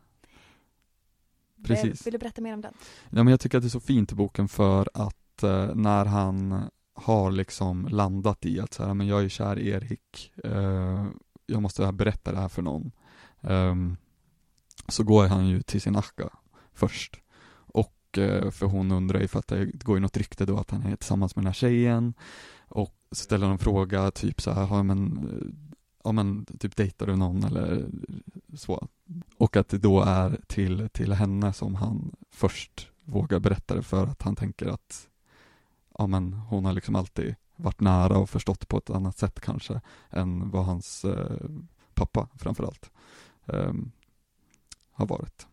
Precis. 1.63 2.07
Vill 2.07 2.12
du 2.12 2.17
berätta 2.17 2.41
mer 2.41 2.53
om 2.53 2.62
den? 2.62 2.73
Ja, 3.10 3.23
men 3.23 3.27
jag 3.27 3.39
tycker 3.39 3.57
att 3.57 3.63
det 3.63 3.67
är 3.67 3.69
så 3.69 3.79
fint 3.79 4.12
i 4.12 4.15
boken 4.15 4.47
för 4.47 4.89
att 4.93 5.43
eh, 5.43 5.75
när 5.75 6.05
han 6.05 6.69
har 6.93 7.31
liksom 7.31 7.88
landat 7.88 8.45
i 8.45 8.60
att 8.60 8.73
så 8.73 8.86
här, 8.86 8.93
men 8.93 9.07
jag 9.07 9.23
är 9.23 9.29
kär 9.29 9.60
i 9.60 9.69
Erik, 9.69 10.33
eh, 10.43 11.05
jag 11.45 11.62
måste 11.62 11.91
berätta 11.91 12.31
det 12.31 12.39
här 12.39 12.49
för 12.49 12.62
någon. 12.62 12.91
Um, 13.41 13.97
så 14.87 15.03
går 15.03 15.27
han 15.27 15.47
ju 15.47 15.61
till 15.61 15.81
sin 15.81 15.95
Akka 15.95 16.29
först. 16.73 17.19
Och 17.55 18.17
eh, 18.17 18.51
för 18.51 18.65
hon 18.65 18.91
undrar 18.91 19.19
ju 19.19 19.27
för 19.27 19.39
att 19.39 19.47
det 19.47 19.65
går 19.65 19.95
ju 19.95 20.01
något 20.01 20.17
rykte 20.17 20.45
då 20.45 20.57
att 20.57 20.71
han 20.71 20.83
är 20.83 20.95
tillsammans 20.95 21.35
med 21.35 21.43
den 21.43 21.47
här 21.47 21.53
tjejen. 21.53 22.13
Och 22.67 22.95
så 23.11 23.23
ställer 23.23 23.45
hon 23.45 23.53
en 23.53 23.59
fråga 23.59 24.11
typ 24.11 24.41
så 24.41 24.51
här, 24.51 24.67
ja 24.67 24.83
men, 24.83 25.17
eh, 25.17 25.47
ja 26.03 26.11
men 26.11 26.45
typ 26.45 26.75
dejtar 26.75 27.07
du 27.07 27.15
någon 27.15 27.43
eller 27.43 27.85
så. 28.53 28.87
Och 29.37 29.57
att 29.57 29.69
det 29.69 29.77
då 29.77 30.01
är 30.01 30.41
till, 30.47 30.89
till 30.89 31.13
henne 31.13 31.53
som 31.53 31.75
han 31.75 32.15
först 32.31 32.89
vågar 33.03 33.39
berätta 33.39 33.75
det 33.75 33.83
för 33.83 34.07
att 34.07 34.21
han 34.21 34.35
tänker 34.35 34.67
att 34.67 35.07
ja 35.97 36.07
men 36.07 36.33
hon 36.33 36.65
har 36.65 36.73
liksom 36.73 36.95
alltid 36.95 37.35
varit 37.55 37.79
nära 37.79 38.17
och 38.17 38.29
förstått 38.29 38.67
på 38.67 38.77
ett 38.77 38.89
annat 38.89 39.17
sätt 39.17 39.39
kanske 39.39 39.81
än 40.09 40.49
vad 40.49 40.65
hans 40.65 41.05
eh, 41.05 41.49
pappa 41.93 42.27
framförallt. 42.35 42.91
Um, 43.45 43.91
har 44.97 45.07
varit. 45.07 45.47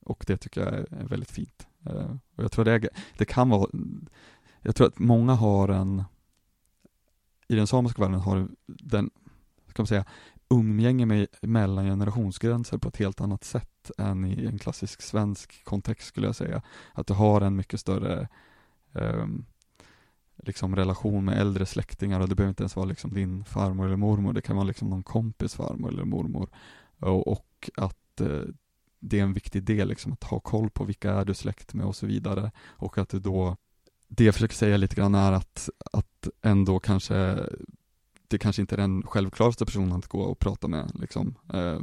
Och 0.00 0.24
det 0.26 0.36
tycker 0.36 0.60
jag 0.60 0.74
är 0.74 1.08
väldigt 1.08 1.30
fint. 1.30 1.66
Eh, 1.86 2.10
och 2.36 2.44
jag 2.44 2.52
tror 2.52 2.64
det, 2.64 2.88
det 3.18 3.24
kan 3.24 3.48
vara, 3.48 3.70
jag 4.60 4.76
tror 4.76 4.86
att 4.86 4.98
många 4.98 5.34
har 5.34 5.68
en, 5.68 6.04
i 7.48 7.54
den 7.54 7.66
samiska 7.66 8.02
världen 8.02 8.20
har 8.20 8.48
den, 8.66 9.10
ska 9.68 9.82
man 9.82 9.86
säga, 9.86 10.04
umgänge 10.48 11.06
med, 11.06 11.26
mellan 11.40 11.84
generationsgränser 11.84 12.78
på 12.78 12.88
ett 12.88 12.96
helt 12.96 13.20
annat 13.20 13.44
sätt 13.44 13.90
än 13.98 14.24
i 14.24 14.44
en 14.46 14.58
klassisk 14.58 15.02
svensk 15.02 15.64
kontext 15.64 16.08
skulle 16.08 16.26
jag 16.26 16.36
säga. 16.36 16.62
Att 16.92 17.06
du 17.06 17.14
har 17.14 17.40
en 17.40 17.56
mycket 17.56 17.80
större 17.80 18.28
um, 18.92 19.46
liksom 20.36 20.76
relation 20.76 21.24
med 21.24 21.38
äldre 21.38 21.66
släktingar 21.66 22.20
och 22.20 22.28
det 22.28 22.34
behöver 22.34 22.50
inte 22.50 22.62
ens 22.62 22.76
vara 22.76 22.86
liksom 22.86 23.14
din 23.14 23.44
farmor 23.44 23.86
eller 23.86 23.96
mormor, 23.96 24.32
det 24.32 24.42
kan 24.42 24.56
vara 24.56 24.66
liksom 24.66 24.90
någon 24.90 25.02
kompis 25.02 25.54
farmor 25.54 25.88
eller 25.88 26.04
mormor. 26.04 26.48
Och, 26.98 27.28
och 27.28 27.70
att 27.76 28.20
eh, 28.20 28.42
det 29.02 29.18
är 29.18 29.22
en 29.22 29.32
viktig 29.32 29.62
del, 29.62 29.88
liksom, 29.88 30.12
att 30.12 30.24
ha 30.24 30.40
koll 30.40 30.70
på 30.70 30.84
vilka 30.84 31.12
är 31.12 31.24
du 31.24 31.34
släkt 31.34 31.74
med 31.74 31.86
och 31.86 31.96
så 31.96 32.06
vidare. 32.06 32.50
Och 32.66 32.98
att 32.98 33.08
du 33.08 33.18
då, 33.18 33.56
det 34.08 34.24
jag 34.24 34.34
försöker 34.34 34.54
säga 34.54 34.76
lite 34.76 34.96
grann 34.96 35.14
är 35.14 35.32
att, 35.32 35.68
att 35.92 36.28
ändå 36.42 36.78
kanske, 36.78 37.46
det 38.28 38.38
kanske 38.38 38.62
inte 38.62 38.74
är 38.74 38.76
den 38.76 39.02
självklaraste 39.02 39.64
personen 39.64 39.92
att 39.92 40.06
gå 40.06 40.20
och 40.20 40.38
prata 40.38 40.68
med, 40.68 40.90
liksom. 40.94 41.34
Eh, 41.52 41.80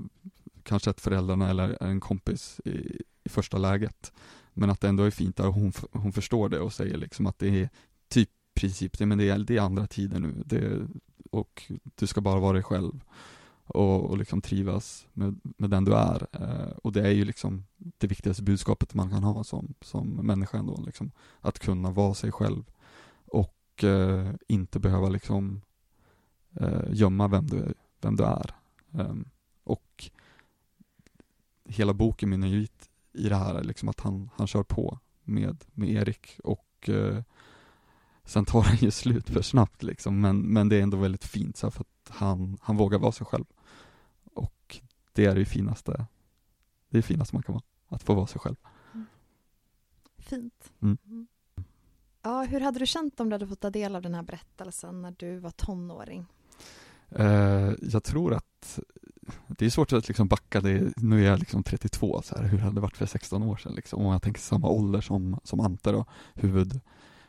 kanske 0.64 0.90
att 0.90 1.02
föräldrarna 1.02 1.50
eller 1.50 1.84
en 1.84 2.00
kompis 2.00 2.62
i, 2.66 3.02
i 3.24 3.30
första 3.30 3.58
läget. 3.58 4.14
Men 4.54 4.70
att 4.70 4.82
det 4.82 4.90
ändå 4.90 5.04
är 5.04 5.12
fint 5.12 5.40
att 5.40 5.54
hon, 5.54 5.74
hon 5.92 6.14
förstår 6.14 6.50
det 6.50 6.60
och 6.60 6.74
säger 6.74 6.98
liksom 6.98 7.26
att 7.26 7.40
det 7.40 7.62
är 7.62 7.70
typ 8.08 8.30
princip, 8.54 8.98
det, 8.98 9.06
men 9.06 9.18
det 9.18 9.30
är, 9.30 9.40
det 9.40 9.58
är 9.58 9.62
andra 9.62 9.88
tider 9.88 10.20
nu, 10.20 10.44
det, 10.46 10.88
och 11.32 11.72
du 11.96 12.08
ska 12.08 12.22
bara 12.22 12.40
vara 12.40 12.54
dig 12.54 12.64
själv 12.64 13.02
och, 13.70 14.10
och 14.10 14.18
liksom 14.18 14.42
trivas 14.42 15.08
med, 15.14 15.40
med 15.44 15.70
den 15.70 15.86
du 15.86 15.94
är. 15.94 16.28
Eh, 16.32 16.78
och 16.84 16.92
det 16.92 17.02
är 17.02 17.12
ju 17.12 17.26
liksom 17.26 17.66
det 17.78 18.08
viktigaste 18.08 18.44
budskapet 18.44 18.94
man 18.94 19.10
kan 19.10 19.24
ha 19.24 19.44
som, 19.44 19.74
som 19.82 20.10
människa 20.10 20.58
ändå, 20.58 20.82
liksom, 20.86 21.12
att 21.42 21.60
kunna 21.60 21.92
vara 21.92 22.14
sig 22.14 22.32
själv 22.32 22.64
och 23.26 23.84
eh, 23.84 24.32
inte 24.48 24.80
behöva 24.80 25.10
liksom 25.10 25.62
eh, 26.56 26.84
gömma 26.90 27.28
vem 27.28 27.48
du, 27.48 27.74
vem 28.02 28.16
du 28.16 28.24
är. 28.24 28.56
Ehm, 28.94 29.30
och 29.64 30.10
hela 31.66 31.94
boken 31.94 32.30
mynnar 32.30 32.48
ju 32.48 32.58
ut 32.58 32.90
i 33.14 33.30
det 33.30 33.36
här, 33.36 33.64
liksom 33.64 33.90
att 33.90 34.00
han, 34.00 34.30
han 34.36 34.48
kör 34.48 34.64
på 34.64 35.00
med, 35.24 35.66
med 35.74 35.90
Erik 35.90 36.40
och 36.44 36.90
eh, 36.90 37.24
sen 38.26 38.46
tar 38.46 38.62
han 38.62 38.76
ju 38.76 38.92
slut 38.92 39.30
för 39.30 39.42
snabbt 39.42 39.84
liksom, 39.84 40.22
men, 40.22 40.42
men 40.42 40.70
det 40.70 40.76
är 40.76 40.82
ändå 40.82 40.98
väldigt 40.98 41.26
fint 41.26 41.58
så 41.58 41.72
för 41.72 41.82
att 41.82 42.16
han, 42.16 42.58
han 42.62 42.78
vågar 42.78 43.00
vara 43.00 43.12
sig 43.12 43.26
själv 43.26 43.46
det 45.14 45.26
är 45.26 45.36
det 45.36 45.46
finaste, 45.46 46.06
det 46.90 46.98
är 46.98 47.02
finaste 47.02 47.36
man 47.36 47.44
kan 47.44 47.54
vara, 47.54 47.64
att 47.88 48.04
få 48.04 48.14
vara 48.14 48.28
sig 48.28 48.42
själv. 48.42 48.56
Mm. 48.94 49.06
Fint. 50.18 50.72
Mm. 50.82 50.98
mm. 51.06 51.28
Ja, 52.22 52.44
hur 52.44 52.60
hade 52.60 52.80
du 52.80 52.86
känt 52.86 53.20
om 53.20 53.30
du 53.30 53.34
hade 53.34 53.48
fått 53.48 53.60
ta 53.60 53.70
del 53.70 53.96
av 53.96 54.02
den 54.02 54.16
här 54.16 54.24
berättelsen 54.24 55.02
när 55.02 55.16
du 55.18 55.38
var 55.38 55.52
tonåring? 55.52 56.26
Eh, 57.10 57.74
jag 57.82 58.04
tror 58.04 58.34
att 58.34 58.80
det 59.48 59.66
är 59.66 59.70
svårt 59.70 59.94
att 59.94 60.08
liksom 60.08 60.28
backa, 60.28 60.62
det, 60.62 60.94
nu 60.98 61.26
är 61.26 61.30
jag 61.30 61.40
liksom 61.40 61.64
32, 61.64 62.22
så 62.22 62.36
här, 62.36 62.44
hur 62.44 62.58
hade 62.58 62.76
det 62.76 62.82
varit 62.82 62.98
för 62.98 63.06
16 63.06 63.44
år 63.44 63.58
sedan 63.58 63.74
liksom? 63.76 64.06
Om 64.06 64.12
jag 64.12 64.22
tänker 64.22 64.42
samma 64.42 64.68
ålder 64.68 65.02
som, 65.02 65.40
som 65.44 65.60
Ante 65.60 65.92
då, 65.92 66.06
huvud, 66.34 66.80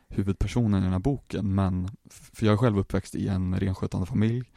huvudpersonen 0.09 0.81
i 0.81 0.85
den 0.85 0.93
här 0.93 0.99
boken, 0.99 1.55
men 1.55 1.89
för 2.11 2.47
jag 2.47 2.53
är 2.53 2.57
själv 2.57 2.79
uppväxt 2.79 3.15
i 3.15 3.29
en 3.29 3.61
renskötande 3.61 4.07
familj, 4.07 4.51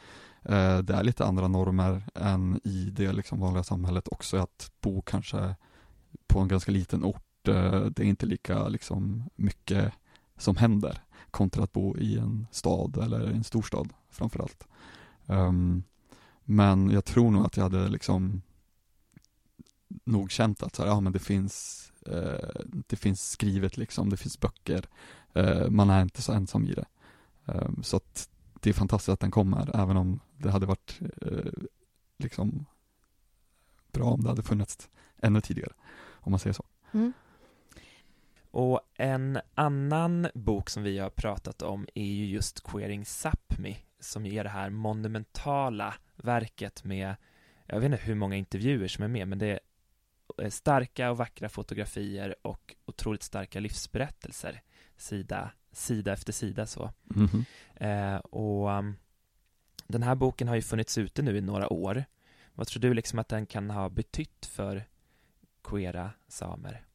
Eh, 0.46 0.78
det 0.78 0.94
är 0.94 1.04
lite 1.04 1.26
andra 1.26 1.48
normer 1.48 2.04
än 2.16 2.60
i 2.64 2.90
det 2.92 3.14
liksom 3.14 3.40
vanliga 3.40 3.64
samhället 3.64 4.08
också, 4.08 4.38
att 4.38 4.72
bo 4.82 5.02
kanske 5.02 5.56
på 6.28 6.40
en 6.40 6.48
ganska 6.48 6.72
liten 6.72 7.04
ort, 7.04 7.48
eh, 7.48 7.82
det 7.82 8.00
är 8.00 8.08
inte 8.08 8.26
lika 8.26 8.68
liksom 8.68 9.30
mycket 9.36 9.94
som 10.38 10.56
händer 10.56 11.04
kontra 11.32 11.64
att 11.64 11.74
bo 11.74 11.98
i 11.98 12.18
en 12.18 12.48
stad 12.52 12.98
eller 12.98 13.28
en 13.28 13.44
storstad 13.44 13.94
framförallt. 14.10 14.68
Um, 15.26 15.84
men 16.44 16.90
jag 16.90 17.06
tror 17.06 17.32
nog 17.32 17.46
att 17.46 17.58
jag 17.58 17.64
hade 17.64 17.90
liksom 17.90 18.42
nog 20.04 20.32
känt 20.32 20.64
att 20.64 20.76
så 20.76 20.82
här, 20.82 20.90
ja 20.90 21.00
men 21.00 21.14
det 21.14 21.20
finns 21.20 21.84
eh, 22.06 22.62
det 22.88 22.96
finns 22.96 23.32
skrivet 23.32 23.78
liksom, 23.78 24.10
det 24.10 24.18
finns 24.18 24.40
böcker. 24.40 24.86
Eh, 25.34 25.70
man 25.70 25.90
är 25.90 26.02
inte 26.02 26.22
så 26.22 26.34
ensam 26.34 26.66
i 26.66 26.74
det. 26.74 26.86
Um, 27.46 27.84
så 27.84 27.98
att 27.98 28.30
det 28.64 28.70
är 28.70 28.74
fantastiskt 28.74 29.10
att 29.10 29.20
den 29.20 29.32
kommer 29.32 29.82
även 29.82 29.98
om 29.98 30.20
det 30.38 30.52
hade 30.52 30.66
varit 30.66 31.00
eh, 31.22 31.52
liksom 32.18 32.66
bra 33.92 34.06
om 34.06 34.24
det 34.24 34.30
hade 34.30 34.44
funnits 34.44 34.90
ännu 35.18 35.42
tidigare 35.42 35.74
om 36.14 36.32
man 36.32 36.40
säger 36.40 36.54
så. 36.54 36.66
Mm. 36.92 37.14
Och 38.52 38.82
en 38.96 39.40
annan 39.56 40.28
bok 40.34 40.70
som 40.70 40.84
vi 40.84 41.00
har 41.00 41.10
pratat 41.10 41.62
om 41.62 41.88
är 41.96 42.06
ju 42.06 42.26
just 42.26 42.64
Queering 42.64 43.04
Sápmi 43.04 43.76
som 44.00 44.26
ger 44.26 44.44
det 44.44 44.50
här 44.50 44.70
monumentala 44.70 45.94
verket 46.16 46.84
med, 46.84 47.16
jag 47.66 47.80
vet 47.80 47.92
inte 47.92 48.06
hur 48.06 48.16
många 48.16 48.36
intervjuer 48.36 48.88
som 48.88 49.04
är 49.04 49.08
med, 49.08 49.28
men 49.28 49.40
det 49.40 49.60
är 50.38 50.50
starka 50.50 51.12
och 51.12 51.18
vackra 51.18 51.50
fotografier 51.50 52.36
och 52.42 52.76
otroligt 52.86 53.24
starka 53.24 53.60
livsberättelser, 53.60 54.62
sida, 54.98 55.52
sida 55.74 56.14
efter 56.14 56.34
sida 56.34 56.66
så. 56.66 56.92
Mm 57.16 57.46
eh, 57.76 58.16
och 58.16 58.70
um, 58.70 58.96
den 59.88 60.04
här 60.04 60.16
boken 60.16 60.48
har 60.48 60.56
ju 60.56 60.62
funnits 60.62 60.98
ute 60.98 61.22
nu 61.22 61.38
i 61.38 61.42
några 61.42 61.74
år. 61.74 62.06
Vad 62.54 62.68
tror 62.68 62.82
du 62.82 62.94
liksom 62.94 63.20
att 63.20 63.28
den 63.28 63.46
kan 63.46 63.70
ha 63.70 63.90
betytt 63.90 64.46
för 64.46 64.86
queera 65.64 66.12
samer? 66.28 66.86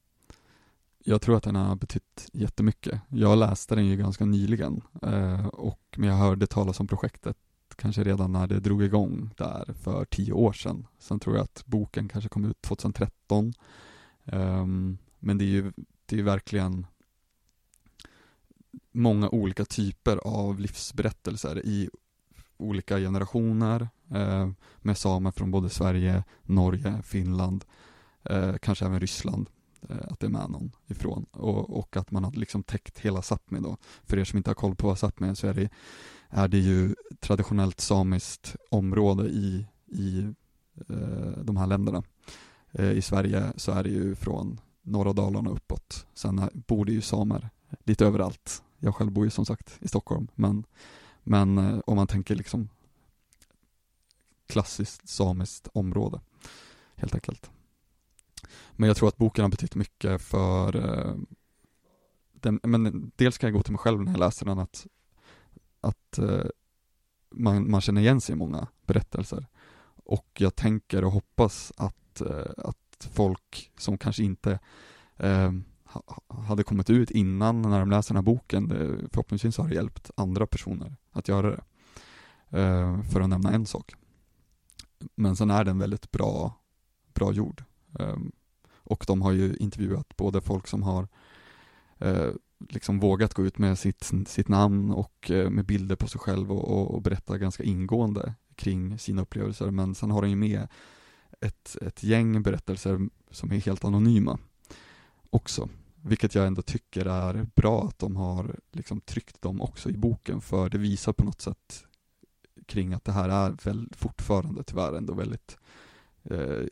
Jag 1.04 1.22
tror 1.22 1.36
att 1.36 1.42
den 1.42 1.56
har 1.56 1.76
betytt 1.76 2.28
jättemycket. 2.32 3.00
Jag 3.08 3.38
läste 3.38 3.74
den 3.74 3.86
ju 3.86 3.96
ganska 3.96 4.24
nyligen 4.24 4.80
eh, 5.02 5.46
och 5.46 5.80
men 5.96 6.08
jag 6.08 6.16
hörde 6.16 6.46
talas 6.46 6.80
om 6.80 6.86
projektet 6.86 7.36
kanske 7.76 8.04
redan 8.04 8.32
när 8.32 8.46
det 8.46 8.60
drog 8.60 8.82
igång 8.82 9.30
där 9.36 9.74
för 9.82 10.04
tio 10.04 10.32
år 10.32 10.52
sedan. 10.52 10.86
Sen 10.98 11.20
tror 11.20 11.36
jag 11.36 11.44
att 11.44 11.62
boken 11.66 12.08
kanske 12.08 12.28
kom 12.28 12.44
ut 12.44 12.62
2013. 12.62 13.44
Um, 13.44 13.54
ehm, 14.24 14.98
men 15.18 15.38
det 15.38 15.44
är 15.44 15.46
ju 15.46 15.72
det 16.06 16.18
är 16.18 16.22
verkligen 16.22 16.86
många 18.98 19.28
olika 19.28 19.64
typer 19.64 20.16
av 20.16 20.60
livsberättelser 20.60 21.66
i 21.66 21.90
olika 22.56 22.98
generationer 22.98 23.88
eh, 24.10 24.50
med 24.78 24.98
samer 24.98 25.30
från 25.30 25.50
både 25.50 25.70
Sverige, 25.70 26.24
Norge, 26.42 27.02
Finland, 27.02 27.64
eh, 28.22 28.54
kanske 28.62 28.86
även 28.86 29.00
Ryssland 29.00 29.50
eh, 29.88 29.96
att 30.10 30.20
det 30.20 30.26
är 30.26 30.30
med 30.30 30.50
någon 30.50 30.72
ifrån 30.86 31.26
och, 31.32 31.78
och 31.78 31.96
att 31.96 32.10
man 32.10 32.24
har 32.24 32.32
liksom 32.32 32.62
täckt 32.62 32.98
hela 32.98 33.20
Sápmi 33.20 33.60
då. 33.62 33.76
För 34.02 34.18
er 34.18 34.24
som 34.24 34.36
inte 34.36 34.50
har 34.50 34.54
koll 34.54 34.74
på 34.74 34.86
vad 34.86 34.96
Sápmi 34.96 35.30
är 35.30 35.34
så 35.34 35.46
är 35.46 35.54
det 35.54 35.70
är 36.28 36.48
det 36.48 36.58
ju 36.58 36.94
traditionellt 37.20 37.80
samiskt 37.80 38.56
område 38.70 39.28
i, 39.28 39.66
i 39.86 40.18
eh, 40.88 41.42
de 41.42 41.56
här 41.56 41.66
länderna. 41.66 42.02
Eh, 42.72 42.90
I 42.90 43.02
Sverige 43.02 43.52
så 43.56 43.72
är 43.72 43.82
det 43.82 43.90
ju 43.90 44.14
från 44.14 44.60
norra 44.82 45.12
Dalarna 45.12 45.50
uppåt. 45.50 46.06
Sen 46.14 46.50
bor 46.52 46.84
det 46.84 46.92
ju 46.92 47.00
samer 47.00 47.50
lite 47.84 48.06
överallt. 48.06 48.62
Jag 48.78 48.94
själv 48.94 49.12
bor 49.12 49.24
ju 49.24 49.30
som 49.30 49.46
sagt 49.46 49.78
i 49.80 49.88
Stockholm, 49.88 50.28
men, 50.34 50.64
men 51.22 51.58
eh, 51.58 51.78
om 51.86 51.96
man 51.96 52.06
tänker 52.06 52.34
liksom 52.34 52.68
klassiskt 54.46 55.08
samiskt 55.08 55.68
område, 55.72 56.20
helt 56.96 57.14
enkelt. 57.14 57.50
Men 58.72 58.86
jag 58.86 58.96
tror 58.96 59.08
att 59.08 59.16
boken 59.16 59.42
har 59.42 59.50
betytt 59.50 59.74
mycket 59.74 60.22
för 60.22 60.76
eh, 60.76 61.14
den, 62.32 62.60
men 62.62 63.12
dels 63.16 63.38
kan 63.38 63.48
jag 63.48 63.54
gå 63.54 63.62
till 63.62 63.72
mig 63.72 63.78
själv 63.78 64.00
när 64.00 64.12
jag 64.12 64.20
läser 64.20 64.46
den 64.46 64.58
att 64.58 64.86
att 65.80 66.18
eh, 66.18 66.46
man, 67.30 67.70
man 67.70 67.80
känner 67.80 68.00
igen 68.00 68.20
sig 68.20 68.32
i 68.32 68.36
många 68.36 68.66
berättelser. 68.86 69.46
Och 70.04 70.28
jag 70.38 70.56
tänker 70.56 71.04
och 71.04 71.12
hoppas 71.12 71.72
att, 71.76 72.20
eh, 72.20 72.52
att 72.56 73.08
folk 73.12 73.70
som 73.76 73.98
kanske 73.98 74.22
inte 74.22 74.58
eh, 75.16 75.52
hade 76.28 76.64
kommit 76.64 76.90
ut 76.90 77.10
innan 77.10 77.62
när 77.62 77.80
de 77.80 77.90
läser 77.90 78.14
den 78.14 78.24
här 78.24 78.32
boken, 78.32 78.68
det, 78.68 79.08
förhoppningsvis 79.12 79.56
har 79.58 79.68
det 79.68 79.74
hjälpt 79.74 80.10
andra 80.14 80.46
personer 80.46 80.96
att 81.12 81.28
göra 81.28 81.50
det. 81.50 81.62
Eh, 82.58 83.02
för 83.02 83.20
att 83.20 83.28
nämna 83.28 83.50
en 83.50 83.66
sak. 83.66 83.94
Men 85.14 85.36
sen 85.36 85.50
är 85.50 85.64
den 85.64 85.78
väldigt 85.78 86.10
bra, 86.10 86.54
bra 87.14 87.32
gjord. 87.32 87.64
Eh, 87.98 88.16
och 88.88 89.04
de 89.06 89.22
har 89.22 89.32
ju 89.32 89.56
intervjuat 89.56 90.16
både 90.16 90.40
folk 90.40 90.66
som 90.66 90.82
har 90.82 91.08
eh, 91.98 92.30
liksom 92.68 93.00
vågat 93.00 93.34
gå 93.34 93.44
ut 93.46 93.58
med 93.58 93.78
sitt, 93.78 94.12
sitt 94.26 94.48
namn 94.48 94.90
och 94.90 95.30
eh, 95.30 95.50
med 95.50 95.66
bilder 95.66 95.96
på 95.96 96.08
sig 96.08 96.20
själv 96.20 96.52
och, 96.52 96.68
och, 96.68 96.94
och, 96.94 97.02
berätta 97.02 97.38
ganska 97.38 97.62
ingående 97.62 98.34
kring 98.54 98.98
sina 98.98 99.22
upplevelser. 99.22 99.70
Men 99.70 99.94
sen 99.94 100.10
har 100.10 100.22
den 100.22 100.30
ju 100.30 100.36
med 100.36 100.68
ett, 101.40 101.76
ett 101.82 102.02
gäng 102.02 102.42
berättelser 102.42 103.08
som 103.30 103.52
är 103.52 103.56
helt 103.56 103.84
anonyma 103.84 104.38
också. 105.30 105.68
Vilket 106.08 106.34
jag 106.34 106.46
ändå 106.46 106.62
tycker 106.62 107.06
är 107.06 107.46
bra 107.54 107.84
att 107.84 107.98
de 107.98 108.16
har 108.16 108.56
liksom 108.72 109.00
tryckt 109.00 109.42
dem 109.42 109.60
också 109.60 109.90
i 109.90 109.96
boken 109.96 110.40
för 110.40 110.68
det 110.68 110.78
visar 110.78 111.12
på 111.12 111.24
något 111.24 111.40
sätt 111.40 111.84
kring 112.66 112.92
att 112.92 113.04
det 113.04 113.12
här 113.12 113.28
är 113.28 113.56
väl 113.64 113.88
fortfarande 113.92 114.62
tyvärr 114.62 114.92
ändå 114.92 115.14
väldigt 115.14 115.58
eh, 116.24 116.64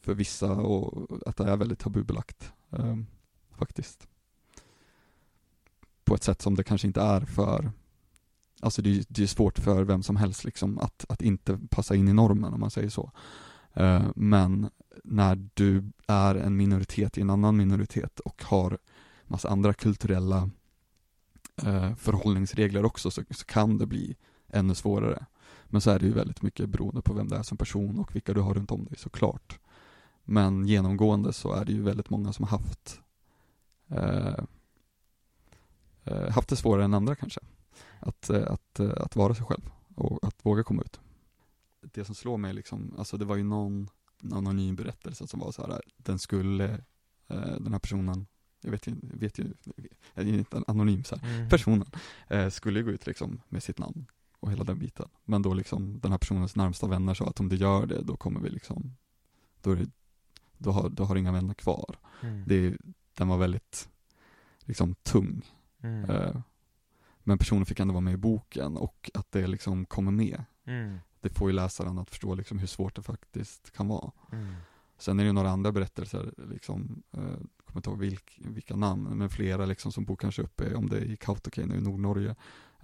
för 0.00 0.14
vissa 0.14 0.52
och 0.52 1.18
att 1.28 1.36
det 1.36 1.44
är 1.44 1.56
väldigt 1.56 1.78
tabubelagt 1.78 2.52
eh, 2.70 2.96
faktiskt 3.50 4.08
på 6.04 6.14
ett 6.14 6.22
sätt 6.22 6.42
som 6.42 6.54
det 6.54 6.64
kanske 6.64 6.86
inte 6.86 7.00
är 7.00 7.20
för 7.20 7.72
Alltså 8.60 8.82
det 8.82 8.98
är, 8.98 9.04
det 9.08 9.22
är 9.22 9.26
svårt 9.26 9.58
för 9.58 9.84
vem 9.84 10.02
som 10.02 10.16
helst 10.16 10.44
liksom 10.44 10.78
att, 10.78 11.04
att 11.08 11.22
inte 11.22 11.58
passa 11.70 11.94
in 11.94 12.08
i 12.08 12.12
normen 12.12 12.54
om 12.54 12.60
man 12.60 12.70
säger 12.70 12.88
så. 12.88 13.10
Eh, 13.74 14.02
men 14.16 14.70
när 15.04 15.48
du 15.54 15.84
är 16.06 16.34
en 16.34 16.56
minoritet 16.56 17.18
i 17.18 17.20
en 17.20 17.30
annan 17.30 17.56
minoritet 17.56 18.20
och 18.20 18.44
har 18.44 18.78
massa 19.24 19.48
andra 19.48 19.74
kulturella 19.74 20.50
eh, 21.62 21.94
förhållningsregler 21.94 22.84
också 22.84 23.10
så, 23.10 23.22
så, 23.30 23.44
kan 23.44 23.78
det 23.78 23.86
bli 23.86 24.16
ännu 24.48 24.74
svårare. 24.74 25.26
Men 25.64 25.80
så 25.80 25.90
är 25.90 25.98
det 25.98 26.06
ju 26.06 26.12
väldigt 26.12 26.42
mycket 26.42 26.68
beroende 26.68 27.02
på 27.02 27.14
vem 27.14 27.28
det 27.28 27.36
är 27.36 27.42
som 27.42 27.58
person 27.58 27.98
och 27.98 28.14
vilka 28.14 28.34
du 28.34 28.40
har 28.40 28.54
runt 28.54 28.70
om 28.70 28.84
dig 28.84 28.98
såklart. 28.98 29.58
Men 30.24 30.66
genomgående 30.66 31.32
så 31.32 31.52
är 31.52 31.64
det 31.64 31.72
ju 31.72 31.82
väldigt 31.82 32.10
många 32.10 32.32
som 32.32 32.44
har 32.44 32.58
haft 32.58 33.00
Eh, 33.88 34.44
eh 36.04 36.30
haft 36.30 36.48
det 36.48 36.56
svårare 36.56 36.84
än 36.84 36.94
andra 36.94 37.14
kanske. 37.14 37.40
Att, 38.00 38.30
eh, 38.30 38.52
att, 38.52 38.80
eh, 38.80 38.92
att 38.96 39.16
vara 39.16 39.34
sig 39.34 39.44
själv 39.44 39.70
och 39.94 40.26
att 40.26 40.46
våga 40.46 40.64
komma 40.64 40.82
ut. 40.82 41.00
Det 41.80 42.04
som 42.04 42.14
slår 42.14 42.36
mig 42.36 42.54
liksom, 42.54 42.94
alltså 42.98 43.16
det 43.16 43.24
var 43.24 43.36
ju 43.36 43.44
någon 43.44 43.88
anonym 44.32 44.76
berättelse 44.76 45.26
som 45.26 45.40
var 45.40 45.52
så 45.52 45.66
här, 45.66 45.82
den 45.96 46.18
skulle, 46.18 46.80
den 47.58 47.72
här 47.72 47.78
personen, 47.78 48.26
jag 48.60 48.70
vet 48.70 48.86
ju, 48.86 48.94
vet 49.02 49.38
ju, 49.38 49.54
jag 50.14 50.28
är 50.28 50.32
inte 50.32 50.62
anonym 50.66 51.04
så 51.04 51.16
här, 51.16 51.34
mm. 51.34 51.48
personen, 51.48 51.86
skulle 52.50 52.82
gå 52.82 52.90
ut 52.90 53.06
liksom 53.06 53.40
med 53.48 53.62
sitt 53.62 53.78
namn 53.78 54.06
och 54.40 54.50
hela 54.50 54.64
den 54.64 54.78
biten. 54.78 55.08
Men 55.24 55.42
då 55.42 55.54
liksom 55.54 56.00
den 56.00 56.10
här 56.10 56.18
personens 56.18 56.56
närmsta 56.56 56.86
vänner 56.86 57.14
sa 57.14 57.26
att 57.26 57.40
om 57.40 57.48
du 57.48 57.56
gör 57.56 57.86
det, 57.86 58.02
då 58.02 58.16
kommer 58.16 58.40
vi 58.40 58.50
liksom, 58.50 58.96
då 59.62 59.74
det, 59.74 59.90
då 60.58 60.70
har, 60.70 60.88
då 60.88 61.04
har 61.04 61.16
inga 61.16 61.32
vänner 61.32 61.54
kvar. 61.54 61.98
Mm. 62.22 62.44
Det, 62.46 62.76
den 63.14 63.28
var 63.28 63.38
väldigt, 63.38 63.88
liksom 64.64 64.94
tung 64.94 65.42
Mm. 65.82 66.10
Eh, 66.10 66.36
men 67.18 67.38
personen 67.38 67.66
fick 67.66 67.80
ändå 67.80 67.94
vara 67.94 68.00
med 68.00 68.14
i 68.14 68.16
boken 68.16 68.76
och 68.76 69.10
att 69.14 69.32
det 69.32 69.46
liksom 69.46 69.86
kommer 69.86 70.10
med. 70.10 70.44
Mm. 70.64 70.98
Det 71.28 71.34
får 71.38 71.50
ju 71.50 71.56
läsaren 71.56 71.98
att 71.98 72.10
förstå 72.10 72.34
liksom 72.34 72.58
hur 72.58 72.66
svårt 72.66 72.96
det 72.96 73.02
faktiskt 73.02 73.70
kan 73.76 73.88
vara. 73.88 74.10
Mm. 74.32 74.54
Sen 74.98 75.20
är 75.20 75.24
det 75.24 75.32
några 75.32 75.50
andra 75.50 75.72
berättelser, 75.72 76.32
liksom, 76.50 77.02
eh, 77.12 77.20
kommer 77.64 77.76
inte 77.76 77.90
ihåg 77.90 77.98
vilk, 77.98 78.40
vilka 78.44 78.76
namn, 78.76 79.18
men 79.18 79.30
flera 79.30 79.66
liksom 79.66 79.92
som 79.92 80.04
bor 80.04 80.16
kanske 80.16 80.42
uppe, 80.42 80.74
om 80.74 80.88
det 80.88 80.96
är 80.96 81.04
i 81.04 81.16
Kautokeino 81.16 81.74
i 81.74 81.80
Nordnorge, 81.80 82.36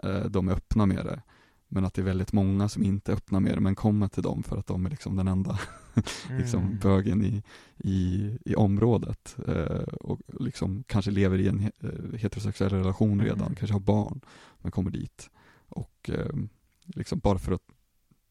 eh, 0.02 0.24
de 0.24 0.48
är 0.48 0.52
öppna 0.52 0.86
med 0.86 1.04
det. 1.04 1.22
Men 1.68 1.84
att 1.84 1.94
det 1.94 2.02
är 2.02 2.04
väldigt 2.04 2.32
många 2.32 2.68
som 2.68 2.82
inte 2.82 3.12
öppnar 3.12 3.40
med 3.40 3.54
det 3.54 3.60
men 3.60 3.74
kommer 3.74 4.08
till 4.08 4.22
dem 4.22 4.42
för 4.42 4.56
att 4.56 4.66
de 4.66 4.86
är 4.86 4.90
liksom 4.90 5.16
den 5.16 5.28
enda 5.28 5.58
liksom 6.38 6.62
mm. 6.62 6.78
bögen 6.78 7.22
i, 7.22 7.42
i, 7.78 8.30
i 8.44 8.54
området 8.54 9.36
eh, 9.48 9.82
och 9.82 10.20
liksom 10.26 10.84
kanske 10.86 11.10
lever 11.10 11.38
i 11.38 11.48
en 11.48 11.60
eh, 11.80 12.18
heterosexuell 12.18 12.70
relation 12.70 13.20
redan, 13.20 13.40
mm. 13.40 13.54
kanske 13.54 13.74
har 13.74 13.80
barn 13.80 14.20
men 14.58 14.72
kommer 14.72 14.90
dit 14.90 15.30
och 15.68 16.10
eh, 16.12 16.36
liksom 16.84 17.18
bara 17.18 17.38
för 17.38 17.52
att 17.52 17.62